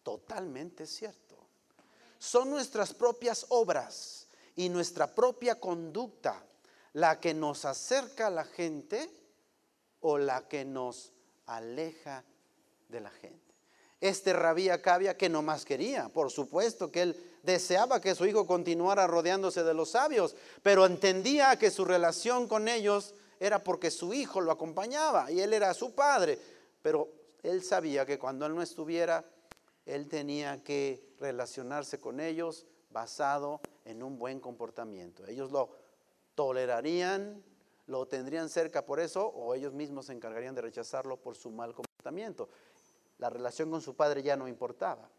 [0.05, 1.37] Totalmente cierto.
[2.21, 6.41] Son nuestras propias obras y nuestra propia conducta
[6.93, 9.11] la que nos acerca a la gente
[9.99, 11.13] o la que nos
[11.51, 12.25] aleja
[12.89, 13.55] de la gente.
[14.01, 18.47] Este rabí Acabia que no más quería, por supuesto que él deseaba que su hijo
[18.47, 24.15] continuara rodeándose de los sabios, pero entendía que su relación con ellos era porque su
[24.15, 26.39] hijo lo acompañaba y él era su padre.
[26.83, 27.09] Pero
[27.43, 29.25] él sabía que cuando él no estuviera,
[29.85, 35.27] él tenía que relacionarse con ellos basado en un buen comportamiento.
[35.27, 35.71] Ellos lo
[36.35, 37.43] tolerarían,
[37.91, 41.75] lo tendrían cerca por eso, o ellos mismos se encargarían de rechazarlo por su mal
[41.75, 42.49] comportamiento.
[43.19, 45.11] La relación con su padre ya no importaba.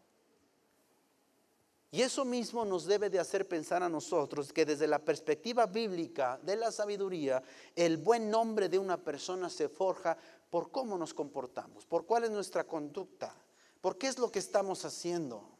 [1.90, 6.40] Y eso mismo nos debe de hacer pensar a nosotros que desde la perspectiva bíblica
[6.42, 7.42] de la sabiduría,
[7.76, 10.16] el buen nombre de una persona se forja
[10.48, 13.34] por cómo nos comportamos, por cuál es nuestra conducta,
[13.82, 15.51] por qué es lo que estamos haciendo.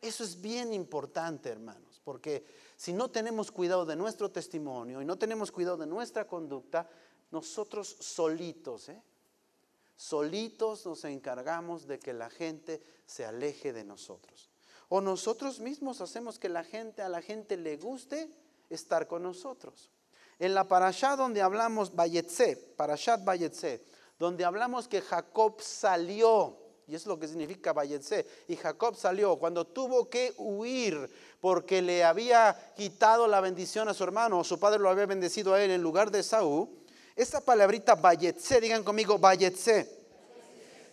[0.00, 5.18] Eso es bien importante, hermanos, porque si no tenemos cuidado de nuestro testimonio y no
[5.18, 6.88] tenemos cuidado de nuestra conducta,
[7.30, 9.02] nosotros solitos, ¿eh?
[9.96, 14.48] solitos nos encargamos de que la gente se aleje de nosotros.
[14.88, 18.30] O nosotros mismos hacemos que la gente, a la gente le guste
[18.70, 19.90] estar con nosotros.
[20.38, 23.84] En la parashá donde hablamos, Bayetse, parashat Bayetse,
[24.18, 26.59] donde hablamos que Jacob salió,
[26.90, 31.08] y es lo que significa Bayetse, y Jacob salió cuando tuvo que huir
[31.40, 35.62] porque le había quitado la bendición a su hermano, su padre lo había bendecido a
[35.62, 36.68] él en lugar de Saúl.
[37.14, 40.00] Esa palabrita Bayetse, digan conmigo Bayetse,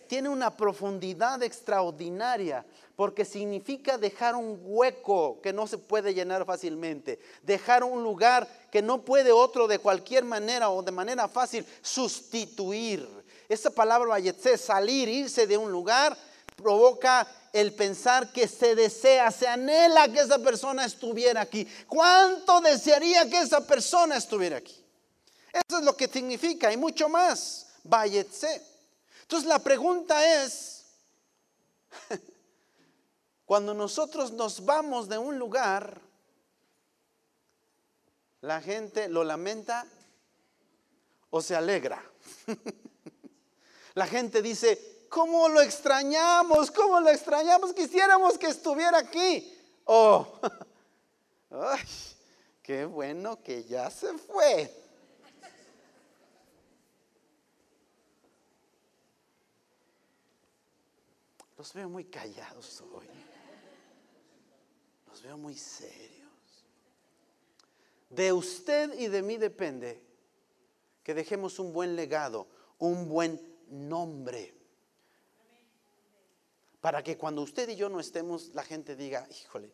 [0.06, 7.18] tiene una profundidad extraordinaria porque significa dejar un hueco que no se puede llenar fácilmente,
[7.42, 13.08] dejar un lugar que no puede otro de cualquier manera o de manera fácil sustituir.
[13.48, 16.16] Esa palabra vayetse, salir, irse de un lugar,
[16.56, 21.66] provoca el pensar que se desea, se anhela que esa persona estuviera aquí.
[21.86, 24.84] ¿Cuánto desearía que esa persona estuviera aquí?
[25.52, 27.66] Eso es lo que significa y mucho más.
[27.84, 28.62] Vayetse.
[29.22, 30.78] Entonces la pregunta es,
[33.44, 36.00] Cuando nosotros nos vamos de un lugar,
[38.40, 39.86] la gente lo lamenta
[41.30, 42.02] o se alegra.
[43.98, 46.70] la gente dice, ¿cómo lo extrañamos?
[46.70, 47.74] ¿Cómo lo extrañamos?
[47.74, 49.54] Quisiéramos que estuviera aquí.
[49.84, 50.40] Oh,
[51.50, 51.84] ay,
[52.62, 54.74] qué bueno que ya se fue.
[61.56, 63.08] Los veo muy callados hoy
[65.22, 66.28] veo muy serios.
[68.10, 70.02] De usted y de mí depende
[71.02, 72.46] que dejemos un buen legado,
[72.78, 74.54] un buen nombre.
[76.80, 79.72] Para que cuando usted y yo no estemos, la gente diga, híjole,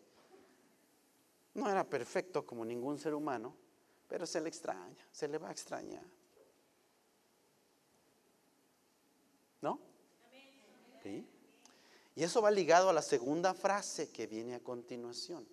[1.54, 3.54] no era perfecto como ningún ser humano,
[4.08, 6.04] pero se le extraña, se le va a extrañar.
[9.60, 9.80] ¿No?
[11.02, 11.26] ¿Sí?
[12.16, 15.46] Y eso va ligado a la segunda frase que viene a continuación.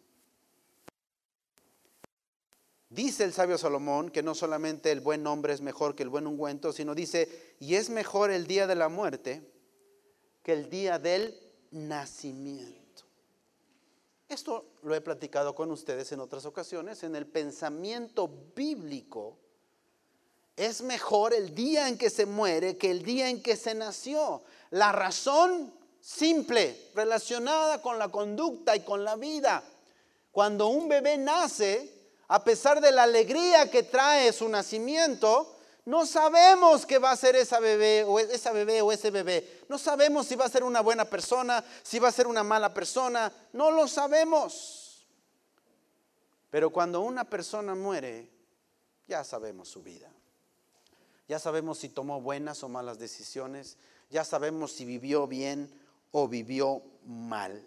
[2.92, 6.28] Dice el sabio Salomón que no solamente el buen nombre es mejor que el buen
[6.28, 9.50] ungüento, sino dice, y es mejor el día de la muerte
[10.44, 11.40] que el día del
[11.72, 13.06] nacimiento.
[14.28, 17.04] Esto lo he platicado con ustedes en otras ocasiones.
[17.04, 19.38] En el pensamiento bíblico,
[20.58, 24.44] es mejor el día en que se muere que el día en que se nació.
[24.70, 29.64] La razón simple, relacionada con la conducta y con la vida.
[30.34, 32.01] Cuando un bebé nace,
[32.34, 37.36] a pesar de la alegría que trae su nacimiento, no sabemos qué va a ser
[37.36, 39.66] esa bebé o esa bebé o ese bebé.
[39.68, 42.74] No sabemos si va a ser una buena persona, si va a ser una mala
[42.74, 43.30] persona.
[43.52, 45.06] No lo sabemos.
[46.50, 48.30] Pero cuando una persona muere,
[49.10, 50.10] ya sabemos su vida.
[51.28, 53.76] Ya sabemos si tomó buenas o malas decisiones.
[54.10, 55.70] Ya sabemos si vivió bien
[56.12, 57.62] o vivió mal.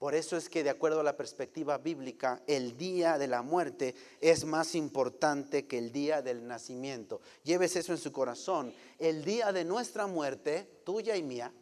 [0.00, 3.94] Por eso es que de acuerdo a la perspectiva bíblica, el día de la muerte
[4.22, 7.20] es más importante que el día del nacimiento.
[7.44, 8.72] Lleves eso en su corazón.
[8.98, 11.52] El día de nuestra muerte, tuya y mía,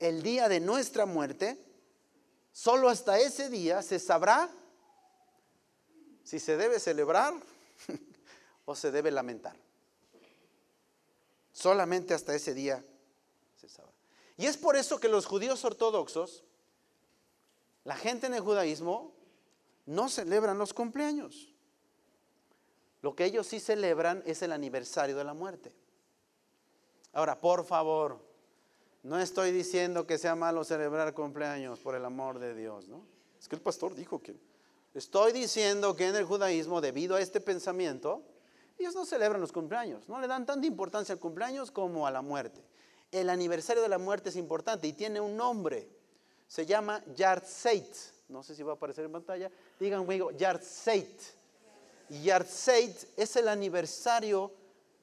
[0.00, 1.56] el día de nuestra muerte,
[2.50, 4.50] solo hasta ese día se sabrá
[6.24, 7.32] si se debe celebrar
[8.64, 9.54] o se debe lamentar.
[11.52, 12.84] Solamente hasta ese día
[13.54, 13.92] se sabrá.
[14.36, 16.42] Y es por eso que los judíos ortodoxos,
[17.84, 19.14] la gente en el judaísmo,
[19.86, 21.54] no celebran los cumpleaños.
[23.02, 25.74] Lo que ellos sí celebran es el aniversario de la muerte.
[27.12, 28.18] Ahora, por favor,
[29.02, 33.04] no estoy diciendo que sea malo celebrar cumpleaños, por el amor de Dios, ¿no?
[33.38, 34.34] Es que el pastor dijo que...
[34.94, 38.22] Estoy diciendo que en el judaísmo, debido a este pensamiento,
[38.78, 42.22] ellos no celebran los cumpleaños, no le dan tanta importancia al cumpleaños como a la
[42.22, 42.64] muerte.
[43.12, 45.88] El aniversario de la muerte es importante y tiene un nombre.
[46.46, 47.96] Se llama Yartzeit.
[48.28, 49.50] No sé si va a aparecer en pantalla.
[49.78, 51.20] Digan conmigo, Yartzeit.
[52.08, 54.52] Yartzeit es el aniversario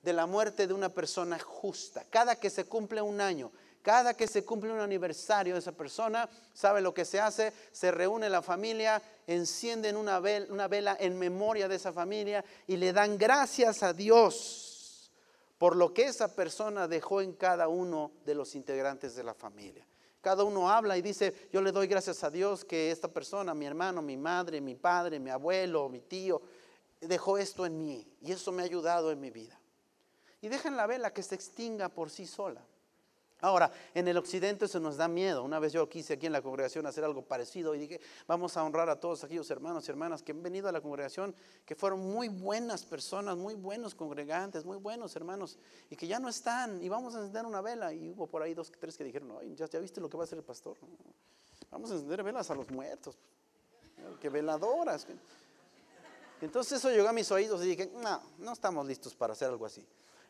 [0.01, 2.05] de la muerte de una persona justa.
[2.09, 3.51] Cada que se cumple un año,
[3.81, 7.53] cada que se cumple un aniversario de esa persona, ¿sabe lo que se hace?
[7.71, 13.17] Se reúne la familia, encienden una vela en memoria de esa familia y le dan
[13.17, 15.11] gracias a Dios
[15.57, 19.85] por lo que esa persona dejó en cada uno de los integrantes de la familia.
[20.21, 23.65] Cada uno habla y dice, yo le doy gracias a Dios que esta persona, mi
[23.65, 26.41] hermano, mi madre, mi padre, mi abuelo, mi tío,
[26.99, 29.59] dejó esto en mí y eso me ha ayudado en mi vida.
[30.39, 32.63] Y dejan la vela que se extinga por sí sola.
[33.41, 35.43] Ahora, en el occidente eso nos da miedo.
[35.43, 38.63] Una vez yo quise aquí en la congregación hacer algo parecido y dije, vamos a
[38.63, 41.33] honrar a todos aquellos hermanos y hermanas que han venido a la congregación,
[41.65, 45.57] que fueron muy buenas personas, muy buenos congregantes, muy buenos hermanos,
[45.89, 47.91] y que ya no están, y vamos a encender una vela.
[47.91, 50.25] Y hubo por ahí dos, tres que dijeron, Ay, ya, viste lo que va a
[50.25, 50.77] hacer el pastor.
[51.71, 53.17] Vamos a encender velas a los muertos.
[54.19, 55.07] Que veladoras.
[56.41, 59.65] Entonces eso llegó a mis oídos y dije, no, no estamos listos para hacer algo
[59.65, 59.83] así.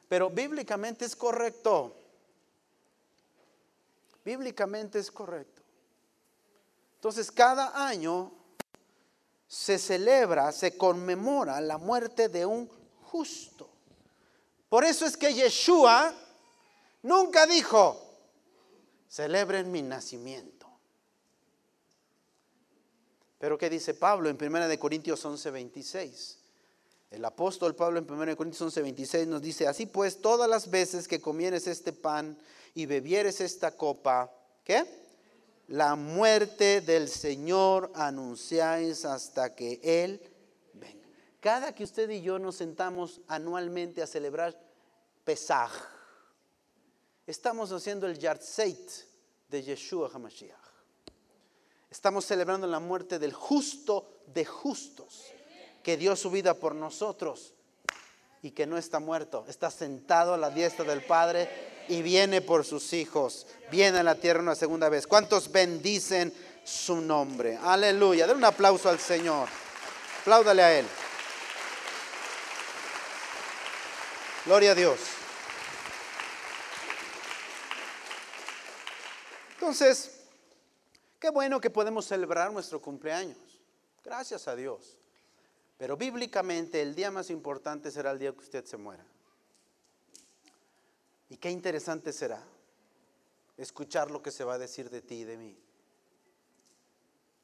[0.08, 1.96] Pero bíblicamente es correcto
[4.24, 5.62] bíblicamente es correcto.
[6.96, 8.32] Entonces, cada año
[9.48, 12.70] se celebra, se conmemora la muerte de un
[13.04, 13.70] justo.
[14.70, 16.14] Por eso es que Yeshua
[17.02, 18.00] nunca dijo,
[19.10, 20.68] celebren mi nacimiento.
[23.38, 26.38] Pero ¿qué dice Pablo en 1 Corintios 11, 26?
[27.10, 31.08] El apóstol Pablo en 1 Corintios 11, 26 nos dice, así pues, todas las veces
[31.08, 32.38] que comieres este pan
[32.74, 34.32] y bebieres esta copa,
[34.64, 34.86] ¿qué?
[35.68, 40.22] La muerte del Señor anunciáis hasta que Él
[40.74, 41.08] venga.
[41.40, 44.60] Cada que usted y yo nos sentamos anualmente a celebrar
[45.24, 45.72] Pesaj,
[47.28, 48.92] estamos haciendo el Yartzeit
[49.48, 50.58] de Yeshua HaMashiach.
[51.90, 55.26] Estamos celebrando la muerte del justo de justos,
[55.84, 57.54] que dio su vida por nosotros
[58.42, 61.50] y que no está muerto, está sentado a la diestra del Padre
[61.92, 65.06] y viene por sus hijos, viene a la tierra una segunda vez.
[65.06, 67.60] ¿Cuántos bendicen su nombre?
[67.62, 68.26] Aleluya.
[68.28, 69.50] Den un aplauso al Señor.
[70.22, 70.86] Apláudale a Él.
[74.46, 75.00] Gloria a Dios.
[79.56, 80.12] Entonces,
[81.20, 83.38] qué bueno que podemos celebrar nuestro cumpleaños.
[84.02, 84.98] Gracias a Dios.
[85.78, 89.04] Pero bíblicamente el día más importante será el día que usted se muera.
[91.32, 92.44] Y qué interesante será
[93.58, 95.58] escuchar lo que se va a decir de ti y de mí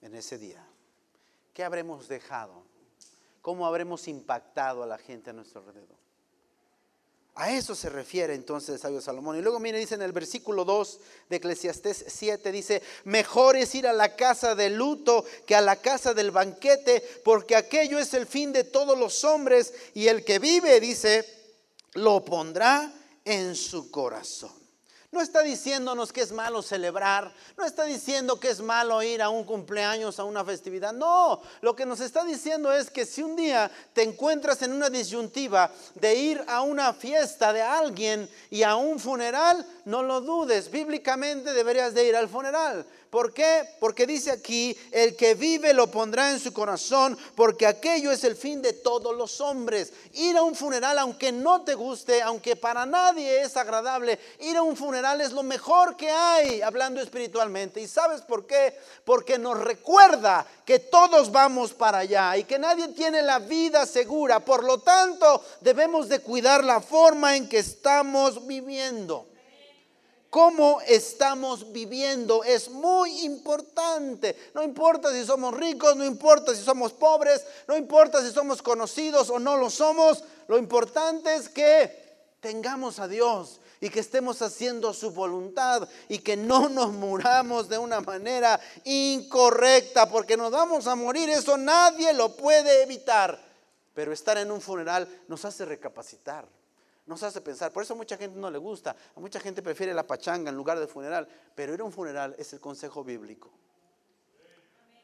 [0.01, 0.61] en ese día.
[1.53, 2.63] ¿Qué habremos dejado?
[3.41, 5.95] ¿Cómo habremos impactado a la gente a nuestro alrededor?
[7.35, 9.37] A eso se refiere entonces el sabio Salomón.
[9.37, 13.87] Y luego mire, dice en el versículo 2 de Eclesiastés 7, dice, mejor es ir
[13.87, 18.27] a la casa del luto que a la casa del banquete, porque aquello es el
[18.27, 21.25] fin de todos los hombres y el que vive, dice,
[21.93, 22.93] lo pondrá
[23.27, 24.67] en su corazón.
[25.09, 29.29] No está diciéndonos que es malo celebrar, no está diciendo que es malo ir a
[29.29, 30.91] un cumpleaños, a una festividad.
[30.91, 34.89] No, lo que nos está diciendo es que si un día te encuentras en una
[34.89, 40.69] disyuntiva de ir a una fiesta de alguien y a un funeral, no lo dudes,
[40.69, 42.85] bíblicamente deberías de ir al funeral.
[43.09, 43.63] ¿Por qué?
[43.79, 48.35] Porque dice aquí, el que vive lo pondrá en su corazón, porque aquello es el
[48.35, 49.93] fin de todos los hombres.
[50.13, 54.61] Ir a un funeral, aunque no te guste, aunque para nadie es agradable, ir a
[54.61, 57.79] un funeral es lo mejor que hay, hablando espiritualmente.
[57.79, 58.77] ¿Y sabes por qué?
[59.05, 64.41] Porque nos recuerda que todos vamos para allá y que nadie tiene la vida segura.
[64.41, 69.27] Por lo tanto, debemos de cuidar la forma en que estamos viviendo
[70.29, 74.35] cómo estamos viviendo es muy importante.
[74.53, 79.29] No importa si somos ricos, no importa si somos pobres, no importa si somos conocidos
[79.29, 80.23] o no lo somos.
[80.47, 86.35] Lo importante es que tengamos a Dios y que estemos haciendo su voluntad y que
[86.35, 92.35] no nos muramos de una manera incorrecta, porque nos vamos a morir, eso nadie lo
[92.35, 93.45] puede evitar.
[93.93, 96.56] Pero estar en un funeral nos hace recapacitar
[97.07, 97.71] nos hace pensar.
[97.71, 98.95] Por eso a mucha gente no le gusta.
[99.15, 101.27] A mucha gente prefiere la pachanga en lugar de funeral.
[101.55, 103.49] Pero ir a un funeral es el consejo bíblico.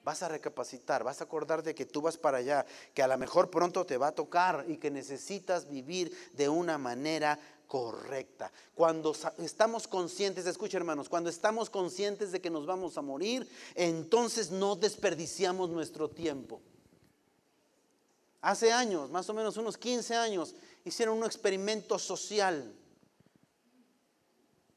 [0.04, 3.18] Vas a recapacitar, vas a acordar de que tú vas para allá, que a lo
[3.18, 8.52] mejor pronto te va a tocar y que necesitas vivir de una manera correcta.
[8.76, 14.52] Cuando estamos conscientes, escucha hermanos, cuando estamos conscientes de que nos vamos a morir, entonces
[14.52, 16.62] no desperdiciamos nuestro tiempo.
[18.44, 22.76] Hace años, más o menos unos 15 años, hicieron un experimento social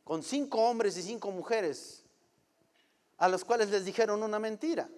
[0.04, 2.04] con cinco hombres y cinco mujeres,
[3.18, 4.88] a los cuales les dijeron una mentira.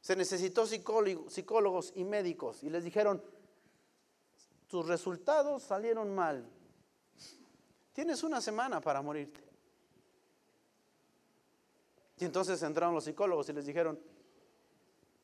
[0.00, 3.20] Se necesitó psicólogos y médicos y les dijeron,
[4.68, 6.48] tus resultados salieron mal.
[7.92, 9.42] Tienes una semana para morirte.
[12.16, 13.98] Y entonces entraron los psicólogos y les dijeron,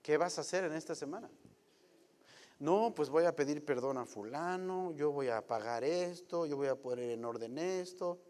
[0.05, 1.31] ¿qué vas a hacer en esta semana?
[2.61, 6.69] No, pues voy a pedir perdón a fulano, yo voy a pagar esto, yo voy
[6.69, 8.21] a poner en orden esto.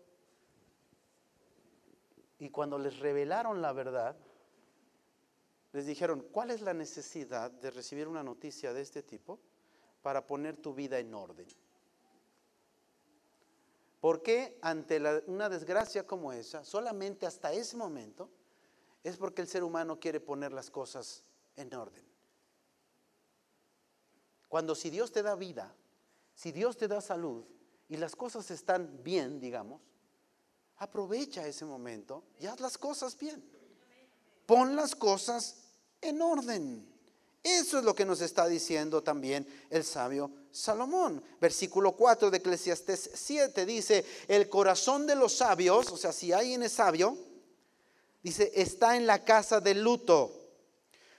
[2.39, 4.16] Y cuando les revelaron la verdad,
[5.72, 9.41] les dijeron, ¿cuál es la necesidad de recibir una noticia de este tipo
[10.01, 11.49] para poner tu vida en orden?
[14.01, 18.31] ¿Por qué ante una desgracia como esa, solamente hasta ese momento,
[19.03, 21.25] es porque el ser humano quiere poner las cosas
[21.57, 22.05] en orden?
[24.49, 25.75] Cuando si Dios te da vida,
[26.35, 27.45] si Dios te da salud
[27.89, 29.81] y las cosas están bien, digamos,
[30.77, 33.43] aprovecha ese momento y haz las cosas bien.
[34.47, 35.57] Pon las cosas
[36.01, 36.87] en orden.
[37.43, 41.23] Eso es lo que nos está diciendo también el sabio Salomón.
[41.41, 46.63] Versículo 4 de Eclesiastés 7 dice, el corazón de los sabios, o sea, si alguien
[46.63, 47.19] es sabio,
[48.23, 50.44] dice, está en la casa de luto,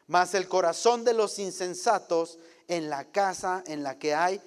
[0.07, 4.41] mas el corazón de los insensatos en la casa en la que hay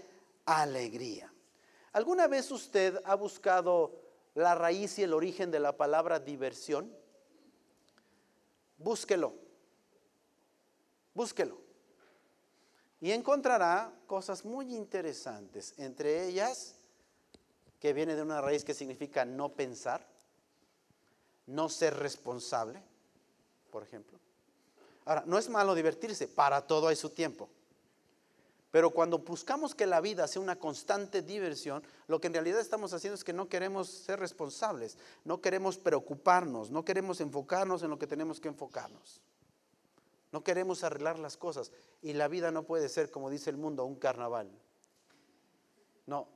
[0.44, 1.32] alegría.
[1.92, 4.00] ¿Alguna vez usted ha buscado
[4.34, 6.94] la raíz y el origen de la palabra diversión?
[8.76, 9.34] Búsquelo.
[11.14, 11.58] Búsquelo.
[13.00, 16.76] Y encontrará cosas muy interesantes, entre ellas
[17.80, 20.06] que viene de una raíz que significa no pensar,
[21.46, 22.82] no ser responsable,
[23.70, 24.18] por ejemplo.
[25.08, 27.48] Ahora, no es malo divertirse, para todo hay su tiempo.
[28.70, 32.92] Pero cuando buscamos que la vida sea una constante diversión, lo que en realidad estamos
[32.92, 37.98] haciendo es que no queremos ser responsables, no queremos preocuparnos, no queremos enfocarnos en lo
[37.98, 39.22] que tenemos que enfocarnos.
[40.30, 41.72] No queremos arreglar las cosas.
[42.02, 44.50] Y la vida no puede ser, como dice el mundo, un carnaval.
[46.04, 46.28] No,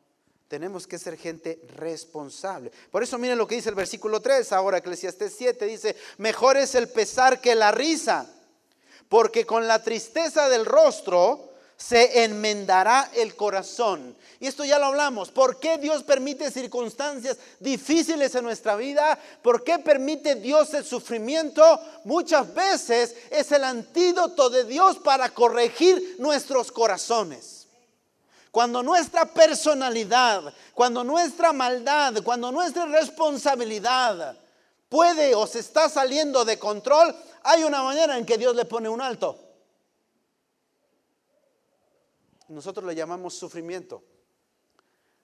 [0.48, 2.72] tenemos que ser gente responsable.
[2.90, 6.74] Por eso miren lo que dice el versículo 3, ahora Eclesiastés 7, dice, mejor es
[6.74, 8.26] el pesar que la risa,
[9.12, 14.16] porque con la tristeza del rostro se enmendará el corazón.
[14.40, 15.30] Y esto ya lo hablamos.
[15.30, 19.18] ¿Por qué Dios permite circunstancias difíciles en nuestra vida?
[19.42, 21.62] ¿Por qué permite Dios el sufrimiento?
[22.04, 27.66] Muchas veces es el antídoto de Dios para corregir nuestros corazones.
[28.50, 34.38] Cuando nuestra personalidad, cuando nuestra maldad, cuando nuestra responsabilidad
[34.92, 38.88] puede o se está saliendo de control, hay una manera en que Dios le pone
[38.88, 39.38] un alto
[42.52, 44.02] nosotros le llamamos sufrimiento.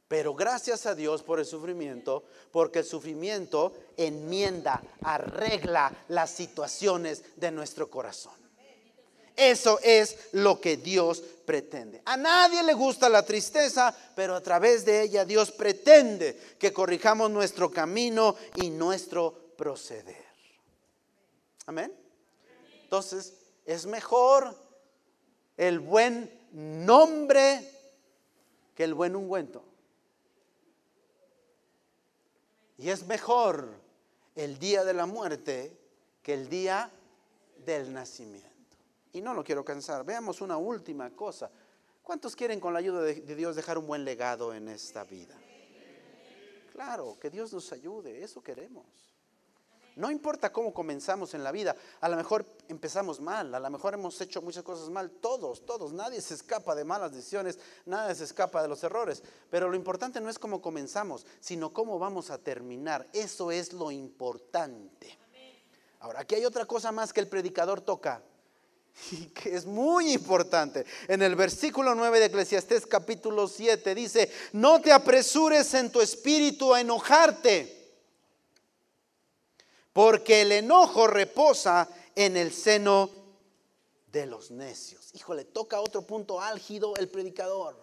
[0.09, 7.51] Pero gracias a Dios por el sufrimiento, porque el sufrimiento enmienda, arregla las situaciones de
[7.51, 8.33] nuestro corazón.
[9.37, 12.03] Eso es lo que Dios pretende.
[12.07, 17.31] A nadie le gusta la tristeza, pero a través de ella Dios pretende que corrijamos
[17.31, 20.25] nuestro camino y nuestro proceder.
[21.67, 21.93] Amén.
[22.85, 23.35] Entonces,
[23.67, 24.57] es mejor
[25.59, 27.69] el buen nombre
[28.75, 29.63] que el buen ungüento.
[32.79, 33.69] Y es mejor
[34.37, 35.77] el día de la muerte
[36.23, 36.91] que el día
[37.67, 38.49] del nacimiento.
[39.13, 40.05] Y no lo quiero cansar.
[40.05, 41.51] Veamos una última cosa.
[42.05, 45.35] ¿Cuántos quieren con la ayuda de, Dios dejar un buen legado en esta vida?
[46.73, 49.08] Claro, que Dios nos ayude, eso queremos.
[49.99, 53.95] No importa cómo comenzamos en la vida, a lo mejor empezamos mal, a lo mejor
[53.95, 58.23] hemos hecho muchas cosas mal, todos, todos, nadie se escapa de malas decisiones, nadie se
[58.23, 62.39] escapa de los errores, pero lo importante no es cómo comenzamos, sino cómo vamos a
[62.39, 65.19] terminar, eso es lo importante.
[65.99, 68.23] Ahora, aquí hay otra cosa más que el predicador toca,
[69.11, 70.87] y que es muy importante.
[71.09, 76.73] En el versículo 9 de Eclesiastés capítulo 7 dice, no te apresures en tu espíritu
[76.73, 77.78] a enojarte
[79.99, 83.11] porque el enojo reposa en el seno
[84.07, 85.11] de los necios.
[85.13, 87.77] Híjole, toca otro punto álgido el predicador.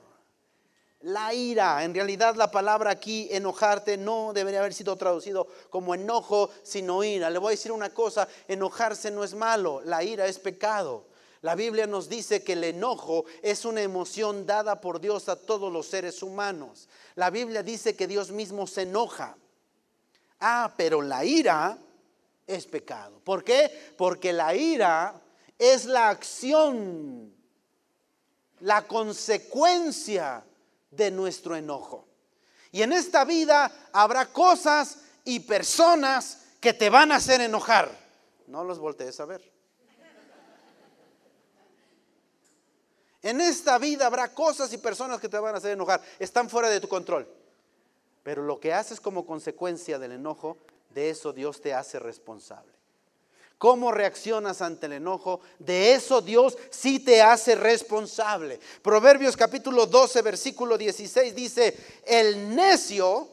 [1.01, 6.51] La ira, en realidad la palabra aquí, enojarte, no debería haber sido traducido como enojo,
[6.63, 7.29] sino ira.
[7.29, 11.07] Le voy a decir una cosa, enojarse no es malo, la ira es pecado.
[11.41, 15.69] La Biblia nos dice que el enojo es una emoción dada por Dios a todos
[15.69, 16.87] los seres humanos.
[17.15, 19.35] La Biblia dice que Dios mismo se enoja.
[20.39, 21.77] Ah, pero la ira
[22.47, 23.19] es pecado.
[23.23, 23.93] ¿Por qué?
[23.97, 25.21] Porque la ira
[25.57, 27.33] es la acción,
[28.59, 30.45] la consecuencia
[30.91, 32.07] de nuestro enojo.
[32.71, 37.89] Y en esta vida habrá cosas y personas que te van a hacer enojar.
[38.47, 39.55] No los voltees a ver.
[43.21, 45.99] En esta vida habrá cosas y personas que te van a hacer enojar.
[46.19, 47.27] Están fuera de tu control.
[48.21, 50.57] Pero lo que haces como consecuencia del enojo
[50.95, 52.73] de eso Dios te hace responsable.
[53.57, 55.41] ¿Cómo reaccionas ante el enojo?
[55.59, 58.59] De eso Dios sí te hace responsable.
[58.81, 63.27] Proverbios capítulo 12, versículo 16 dice, el necio,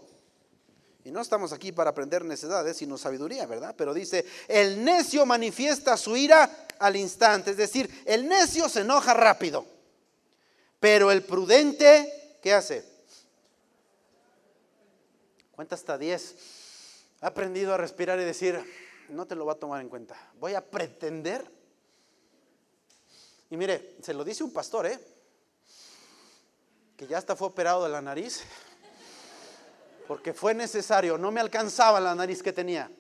[1.05, 3.75] y no estamos aquí para aprender necedades, sino sabiduría, ¿verdad?
[3.79, 9.15] Pero dice, el necio manifiesta su ira al instante, es decir, el necio se enoja
[9.15, 9.65] rápido,
[10.81, 12.85] pero el prudente, ¿qué hace?
[15.55, 16.62] Cuenta hasta 10
[17.23, 18.62] Aprendido a respirar y decir,
[19.09, 20.16] no te lo va a tomar en cuenta.
[20.41, 21.49] Voy a pretender.
[23.49, 24.99] Y mire, se lo dice un pastor, ¿eh?
[26.97, 28.43] Que ya hasta fue operado de la nariz.
[30.09, 32.91] Porque fue necesario, no me alcanzaba la nariz que tenía.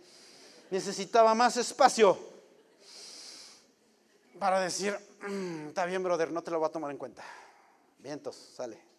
[0.70, 2.16] Necesitaba más espacio
[4.38, 4.96] para decir,
[5.28, 7.24] mm, está bien, brother, no te lo va a tomar en cuenta.
[7.98, 8.91] Vientos, sale.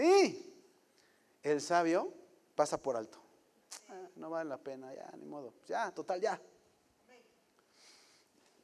[0.00, 0.56] Sí,
[1.42, 2.10] el sabio
[2.54, 3.18] pasa por alto.
[3.90, 5.52] Ah, no vale la pena, ya, ni modo.
[5.66, 6.40] Ya, total, ya.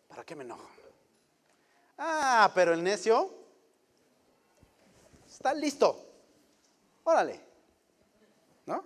[0.09, 0.66] ¿Para qué me enojo?
[1.99, 3.34] Ah, pero el necio
[5.28, 6.07] está listo.
[7.05, 7.39] Órale.
[8.64, 8.82] ¿No?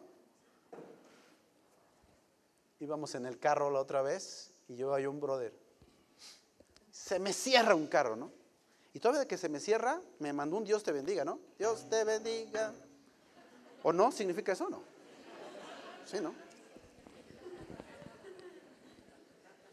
[2.80, 5.54] Íbamos en el carro la otra vez y yo hay un brother.
[6.90, 8.39] Se me cierra un carro, ¿no?
[8.92, 11.38] Y todavía que se me cierra, me mandó un Dios te bendiga, ¿no?
[11.58, 12.72] Dios te bendiga.
[13.82, 14.10] ¿O no?
[14.10, 14.82] ¿Significa eso o no?
[16.04, 16.34] Sí, ¿no?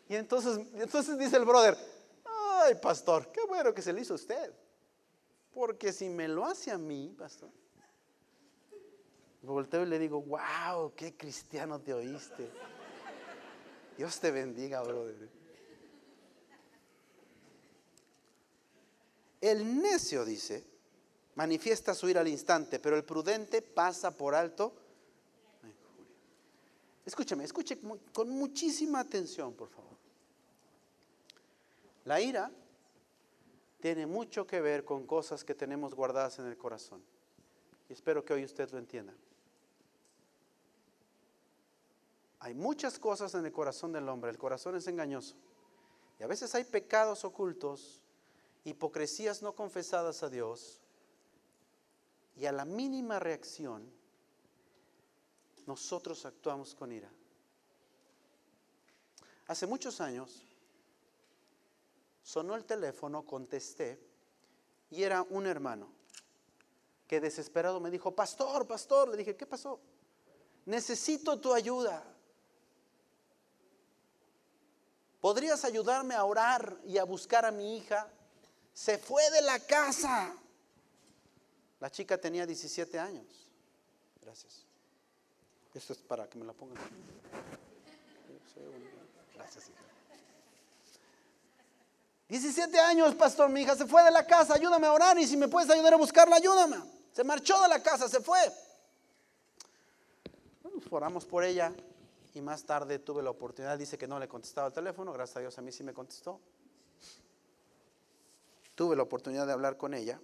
[0.09, 1.75] Y entonces, entonces dice el brother,
[2.25, 4.53] ay, pastor, qué bueno que se le hizo a usted.
[5.53, 7.49] Porque si me lo hace a mí, pastor,
[9.41, 12.49] volteo y le digo, wow, qué cristiano te oíste.
[13.97, 15.29] Dios te bendiga, brother.
[19.47, 20.65] El necio, dice,
[21.35, 24.73] manifiesta su ira al instante, pero el prudente pasa por alto.
[27.05, 27.79] Escúchame, escuche
[28.11, 29.95] con muchísima atención, por favor.
[32.03, 32.51] La ira
[33.79, 37.01] tiene mucho que ver con cosas que tenemos guardadas en el corazón.
[37.89, 39.13] Y espero que hoy usted lo entienda.
[42.39, 44.29] Hay muchas cosas en el corazón del hombre.
[44.29, 45.35] El corazón es engañoso.
[46.19, 48.01] Y a veces hay pecados ocultos
[48.69, 50.79] hipocresías no confesadas a Dios
[52.35, 53.91] y a la mínima reacción
[55.65, 57.11] nosotros actuamos con ira.
[59.47, 60.43] Hace muchos años
[62.21, 63.99] sonó el teléfono, contesté
[64.89, 65.91] y era un hermano
[67.07, 69.79] que desesperado me dijo, pastor, pastor, le dije, ¿qué pasó?
[70.67, 72.03] necesito tu ayuda.
[75.21, 78.11] ¿Podrías ayudarme a orar y a buscar a mi hija?
[78.77, 80.31] Se fue de la casa.
[81.79, 83.25] La chica tenía 17 años.
[84.21, 84.67] Gracias.
[85.73, 86.77] Esto es para que me la pongan.
[89.33, 89.79] Gracias, hija.
[92.29, 95.37] 17 años, pastor, mi hija se fue de la casa, ayúdame a orar y si
[95.37, 96.77] me puedes ayudar a buscarla, ayúdame.
[97.13, 98.39] Se marchó de la casa, se fue.
[100.61, 101.73] Bueno, oramos por ella
[102.35, 105.39] y más tarde tuve la oportunidad, dice que no le contestaba el teléfono, gracias a
[105.39, 106.39] Dios a mí sí me contestó.
[108.77, 110.21] Tuve la oportunidad de hablar con ella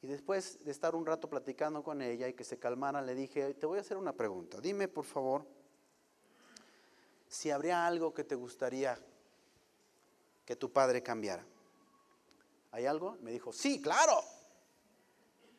[0.00, 3.52] y después de estar un rato platicando con ella y que se calmara, le dije,
[3.52, 5.44] te voy a hacer una pregunta, dime por favor
[7.28, 8.98] si habría algo que te gustaría
[10.46, 11.44] que tu padre cambiara.
[12.70, 13.18] ¿Hay algo?
[13.20, 14.18] Me dijo, sí, claro.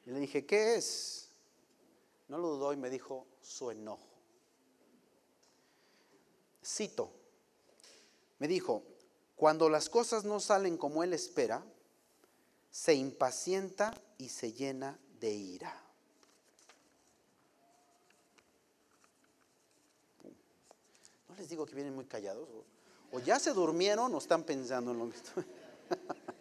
[0.07, 1.29] Y le dije, ¿qué es?
[2.29, 4.07] No lo dudó y me dijo, su enojo.
[6.65, 7.11] Cito,
[8.39, 8.96] me dijo,
[9.37, 11.63] cuando las cosas no salen como él espera,
[12.71, 15.79] se impacienta y se llena de ira.
[21.29, 22.49] No les digo que vienen muy callados.
[23.11, 25.23] O ya se durmieron o están pensando en lo mismo.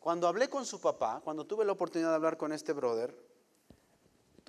[0.00, 3.14] Cuando hablé con su papá, cuando tuve la oportunidad de hablar con este brother,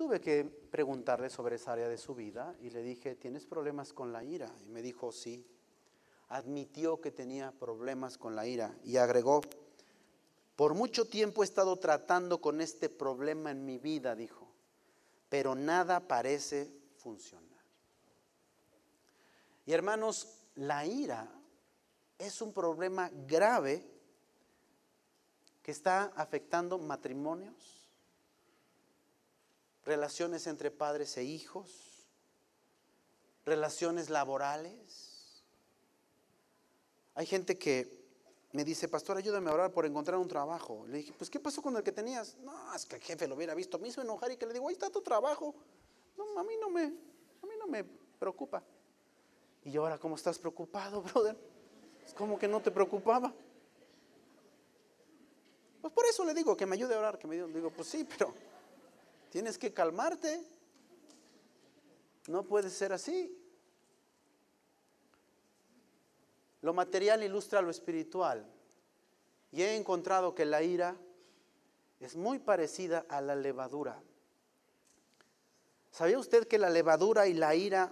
[0.02, 4.12] tuve que preguntarle sobre esa área de su vida y le dije, ¿tienes problemas con
[4.12, 4.52] la ira?
[4.66, 5.46] Y me dijo, sí.
[6.28, 9.42] Admitió que tenía problemas con la ira y agregó,
[10.56, 14.48] por mucho tiempo he estado tratando con este problema en mi vida, dijo,
[15.28, 17.62] pero nada parece funcionar.
[19.66, 21.32] Y hermanos, la ira
[22.18, 23.88] es un problema grave
[25.62, 27.81] que está afectando matrimonios,
[29.84, 32.08] relaciones entre padres e hijos,
[33.44, 35.42] relaciones laborales.
[37.14, 38.02] Hay gente que
[38.52, 40.84] me dice, pastor, ayúdame a orar por encontrar un trabajo.
[40.86, 42.36] Le dije, pues, ¿qué pasó con el que tenías?
[42.38, 43.78] No, es que el jefe lo hubiera visto.
[43.78, 45.54] Me hizo enojar y que le digo, ahí está tu trabajo.
[46.36, 47.84] A mí no me, a mí no me
[48.18, 48.62] preocupa.
[49.64, 51.36] Y ahora, ¿cómo estás preocupado, brother?
[52.04, 53.32] Es como que no te preocupaba.
[55.80, 58.04] Pues por eso le digo que me ayude a orar, que me digo, pues sí,
[58.04, 58.32] pero
[59.32, 60.46] tienes que calmarte.
[62.28, 63.34] No puede ser así.
[66.60, 68.46] Lo material ilustra lo espiritual.
[69.50, 70.96] Y he encontrado que la ira
[71.98, 74.02] es muy parecida a la levadura.
[75.90, 77.90] ¿Sabía usted que la levadura y la ira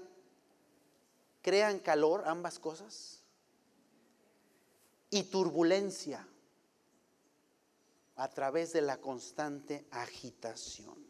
[1.40, 3.22] crean calor, ambas cosas,
[5.08, 6.26] y turbulencia
[8.16, 11.09] a través de la constante agitación.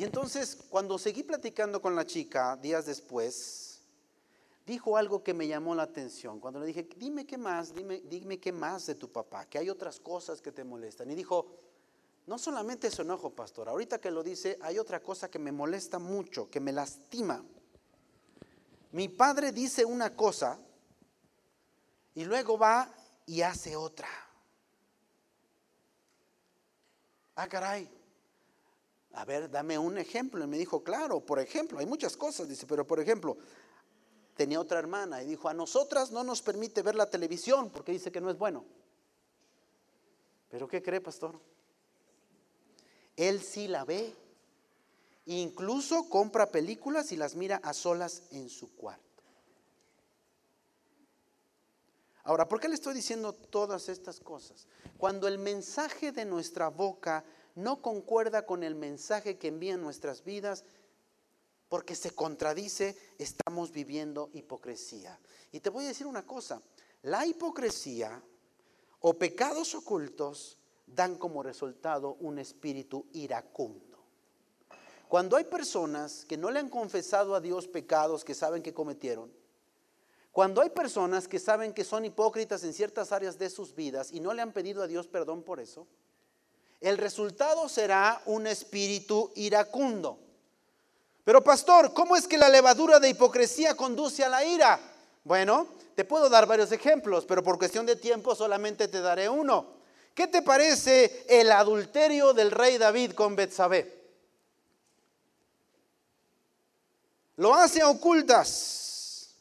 [0.00, 3.82] Y entonces, cuando seguí platicando con la chica días después,
[4.64, 6.40] dijo algo que me llamó la atención.
[6.40, 9.68] Cuando le dije, dime qué más, dime, dime qué más de tu papá, que hay
[9.68, 11.10] otras cosas que te molestan.
[11.10, 11.54] Y dijo,
[12.26, 15.98] no solamente su enojo, pastor, ahorita que lo dice, hay otra cosa que me molesta
[15.98, 17.44] mucho, que me lastima.
[18.92, 20.58] Mi padre dice una cosa
[22.14, 22.90] y luego va
[23.26, 24.08] y hace otra.
[27.34, 27.99] Ah, caray.
[29.12, 30.44] A ver, dame un ejemplo.
[30.44, 33.36] Y me dijo, claro, por ejemplo, hay muchas cosas, dice, pero por ejemplo,
[34.36, 38.12] tenía otra hermana y dijo, a nosotras no nos permite ver la televisión porque dice
[38.12, 38.64] que no es bueno.
[40.48, 41.38] ¿Pero qué cree, pastor?
[43.16, 44.14] Él sí la ve.
[45.26, 49.04] Incluso compra películas y las mira a solas en su cuarto.
[52.24, 54.66] Ahora, ¿por qué le estoy diciendo todas estas cosas?
[54.98, 57.24] Cuando el mensaje de nuestra boca
[57.54, 60.64] no concuerda con el mensaje que envían nuestras vidas,
[61.68, 65.18] porque se contradice, estamos viviendo hipocresía.
[65.52, 66.60] Y te voy a decir una cosa,
[67.02, 68.22] la hipocresía
[69.00, 73.98] o pecados ocultos dan como resultado un espíritu iracundo.
[75.08, 79.32] Cuando hay personas que no le han confesado a Dios pecados que saben que cometieron,
[80.32, 84.20] cuando hay personas que saben que son hipócritas en ciertas áreas de sus vidas y
[84.20, 85.88] no le han pedido a Dios perdón por eso,
[86.80, 90.18] el resultado será un espíritu iracundo.
[91.24, 94.80] Pero pastor, ¿cómo es que la levadura de hipocresía conduce a la ira?
[95.24, 99.66] Bueno, te puedo dar varios ejemplos, pero por cuestión de tiempo solamente te daré uno.
[100.14, 104.00] ¿Qué te parece el adulterio del rey David con Betsabé?
[107.36, 109.34] Lo hace a ocultas.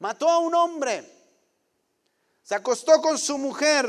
[0.00, 1.08] Mató a un hombre.
[2.42, 3.88] Se acostó con su mujer.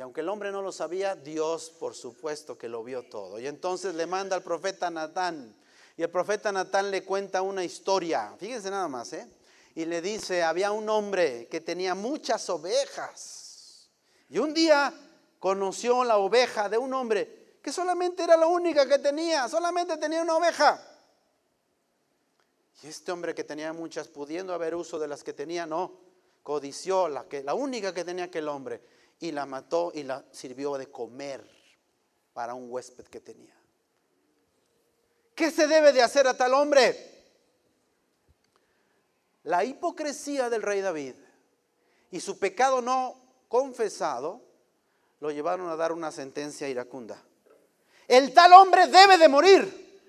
[0.00, 3.38] Y aunque el hombre no lo sabía, Dios por supuesto que lo vio todo.
[3.38, 5.54] Y entonces le manda al profeta Natán.
[5.94, 8.34] Y el profeta Natán le cuenta una historia.
[8.38, 9.28] Fíjense nada más, ¿eh?
[9.74, 13.90] Y le dice, había un hombre que tenía muchas ovejas.
[14.30, 14.90] Y un día
[15.38, 20.22] conoció la oveja de un hombre que solamente era la única que tenía, solamente tenía
[20.22, 20.82] una oveja.
[22.82, 25.92] Y este hombre que tenía muchas, pudiendo haber uso de las que tenía, no,
[26.42, 28.80] codició la, que, la única que tenía aquel hombre
[29.20, 31.46] y la mató y la sirvió de comer
[32.32, 33.54] para un huésped que tenía.
[35.34, 37.08] ¿Qué se debe de hacer a tal hombre?
[39.44, 41.14] La hipocresía del rey David
[42.10, 43.14] y su pecado no
[43.48, 44.42] confesado
[45.20, 47.22] lo llevaron a dar una sentencia iracunda.
[48.08, 50.00] El tal hombre debe de morir.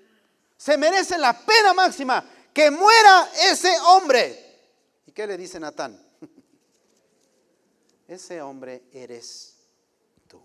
[0.56, 2.24] Se merece la pena máxima.
[2.52, 4.58] Que muera ese hombre.
[5.06, 6.11] ¿Y qué le dice Natán?
[8.08, 9.56] Ese hombre eres
[10.28, 10.40] tú.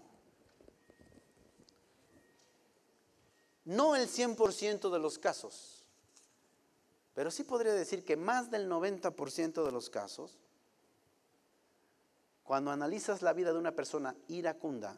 [3.66, 5.84] No el 100% de los casos,
[7.14, 10.38] pero sí podría decir que más del 90% de los casos,
[12.43, 14.97] cuando analizas la vida de una persona iracunda,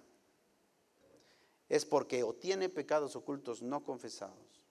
[1.70, 4.66] es porque o tiene pecados ocultos no confesados,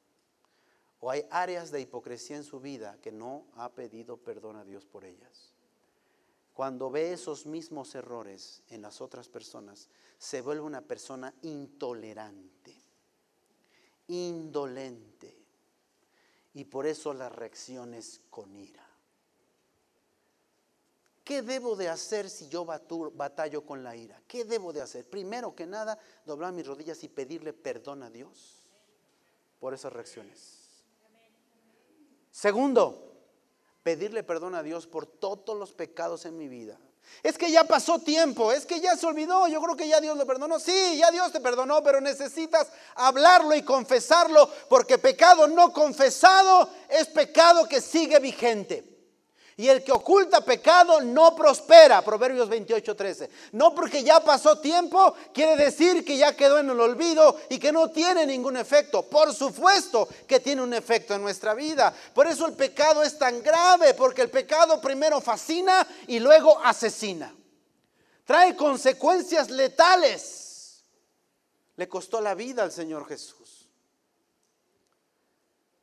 [1.01, 4.85] o hay áreas de hipocresía en su vida que no ha pedido perdón a Dios
[4.85, 5.53] por ellas.
[6.59, 9.89] Cuando ve esos mismos errores en las otras personas,
[10.19, 12.75] se vuelve una persona intolerante,
[14.09, 15.39] indolente,
[16.55, 18.85] y por eso las reacciones con ira.
[21.23, 24.21] ¿Qué debo de hacer si yo batallo con la ira?
[24.27, 25.09] ¿Qué debo de hacer?
[25.09, 25.97] Primero que nada,
[26.27, 28.65] doblar mis rodillas y pedirle perdón a Dios
[29.61, 30.59] por esas reacciones.
[32.33, 33.08] Segundo,
[33.83, 36.79] pedirle perdón a Dios por todos los pecados en mi vida.
[37.23, 40.17] Es que ya pasó tiempo, es que ya se olvidó, yo creo que ya Dios
[40.17, 40.59] lo perdonó.
[40.61, 47.09] Sí, ya Dios te perdonó, pero necesitas hablarlo y confesarlo, porque pecado no confesado es
[47.09, 48.98] pecado que sigue vigente.
[49.59, 53.31] Y el que oculta pecado no prospera, Proverbios 28, 13.
[53.53, 57.73] No porque ya pasó tiempo, quiere decir que ya quedó en el olvido y que
[57.73, 59.03] no tiene ningún efecto.
[59.03, 61.93] Por supuesto que tiene un efecto en nuestra vida.
[62.15, 67.35] Por eso el pecado es tan grave, porque el pecado primero fascina y luego asesina.
[68.25, 70.85] Trae consecuencias letales.
[71.75, 73.69] Le costó la vida al Señor Jesús.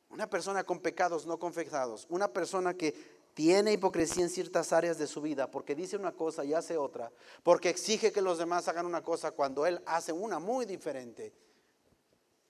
[0.08, 5.06] Una persona con pecados no confesados, una persona que tiene hipocresía en ciertas áreas de
[5.06, 7.12] su vida porque dice una cosa y hace otra,
[7.42, 11.34] porque exige que los demás hagan una cosa cuando él hace una muy diferente,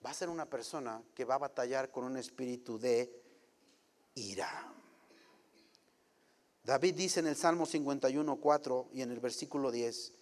[0.03, 3.11] va a ser una persona que va a batallar con un espíritu de
[4.15, 4.73] ira.
[6.63, 10.13] David dice en el Salmo 51, 4 y en el versículo 10,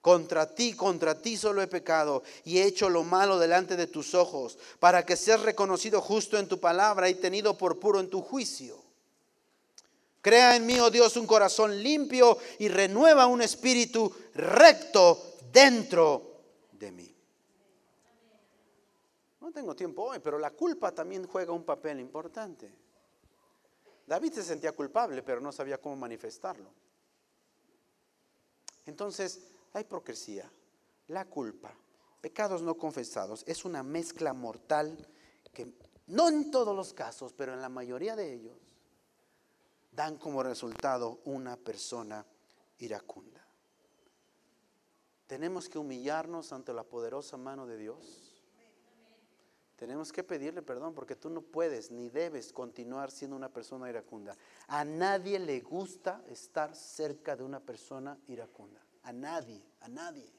[0.00, 4.14] contra ti, contra ti solo he pecado y he hecho lo malo delante de tus
[4.14, 8.22] ojos, para que seas reconocido justo en tu palabra y tenido por puro en tu
[8.22, 8.87] juicio.
[10.20, 16.40] Crea en mí, oh Dios, un corazón limpio y renueva un espíritu recto dentro
[16.72, 17.14] de mí.
[19.40, 22.70] No tengo tiempo hoy, pero la culpa también juega un papel importante.
[24.06, 26.70] David se sentía culpable, pero no sabía cómo manifestarlo.
[28.86, 29.40] Entonces,
[29.72, 30.50] la hipocresía,
[31.08, 31.74] la culpa,
[32.20, 35.06] pecados no confesados, es una mezcla mortal
[35.52, 35.72] que
[36.06, 38.67] no en todos los casos, pero en la mayoría de ellos,
[39.98, 42.24] dan como resultado una persona
[42.78, 43.44] iracunda.
[45.26, 48.40] Tenemos que humillarnos ante la poderosa mano de Dios.
[49.74, 54.36] Tenemos que pedirle perdón porque tú no puedes ni debes continuar siendo una persona iracunda.
[54.68, 58.80] A nadie le gusta estar cerca de una persona iracunda.
[59.02, 60.32] A nadie, a nadie.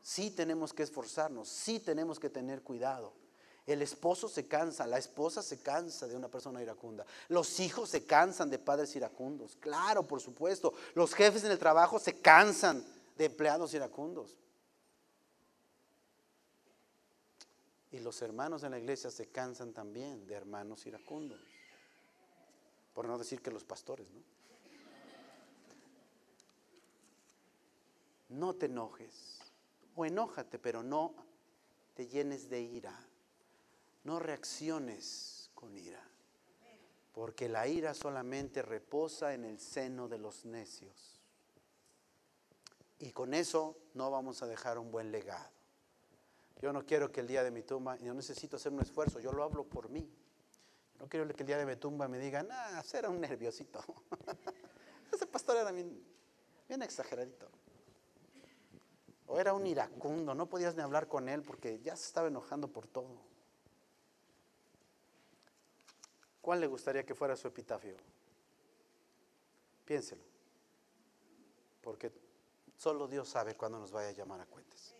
[0.00, 3.21] Sí tenemos que esforzarnos, sí tenemos que tener cuidado.
[3.66, 7.06] El esposo se cansa, la esposa se cansa de una persona iracunda.
[7.28, 9.56] Los hijos se cansan de padres iracundos.
[9.56, 10.74] Claro, por supuesto.
[10.94, 12.84] Los jefes en el trabajo se cansan
[13.16, 14.36] de empleados iracundos.
[17.92, 21.40] Y los hermanos en la iglesia se cansan también de hermanos iracundos.
[22.94, 24.22] Por no decir que los pastores, ¿no?
[28.30, 29.38] No te enojes.
[29.94, 31.14] O enójate, pero no
[31.94, 32.98] te llenes de ira
[34.04, 36.02] no reacciones con ira,
[37.12, 41.20] porque la ira solamente reposa en el seno de los necios.
[42.98, 45.50] Y con eso no vamos a dejar un buen legado.
[46.60, 49.32] Yo no quiero que el día de mi tumba, yo necesito hacer un esfuerzo, yo
[49.32, 50.08] lo hablo por mí.
[51.00, 53.82] No quiero que el día de mi tumba me digan, ah, era un nerviosito.
[55.12, 56.00] Ese pastor era bien,
[56.68, 57.48] bien exageradito.
[59.26, 62.68] O era un iracundo, no podías ni hablar con él porque ya se estaba enojando
[62.68, 63.31] por todo.
[66.42, 67.94] ¿Cuál le gustaría que fuera su epitafio?
[69.86, 70.22] Piénselo.
[71.80, 72.10] Porque
[72.76, 74.94] solo Dios sabe cuándo nos vaya a llamar a cuentas.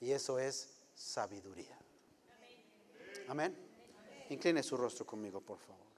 [0.00, 1.78] Y eso es sabiduría.
[3.28, 3.56] Amén.
[4.28, 5.89] Incline su rostro conmigo, por favor.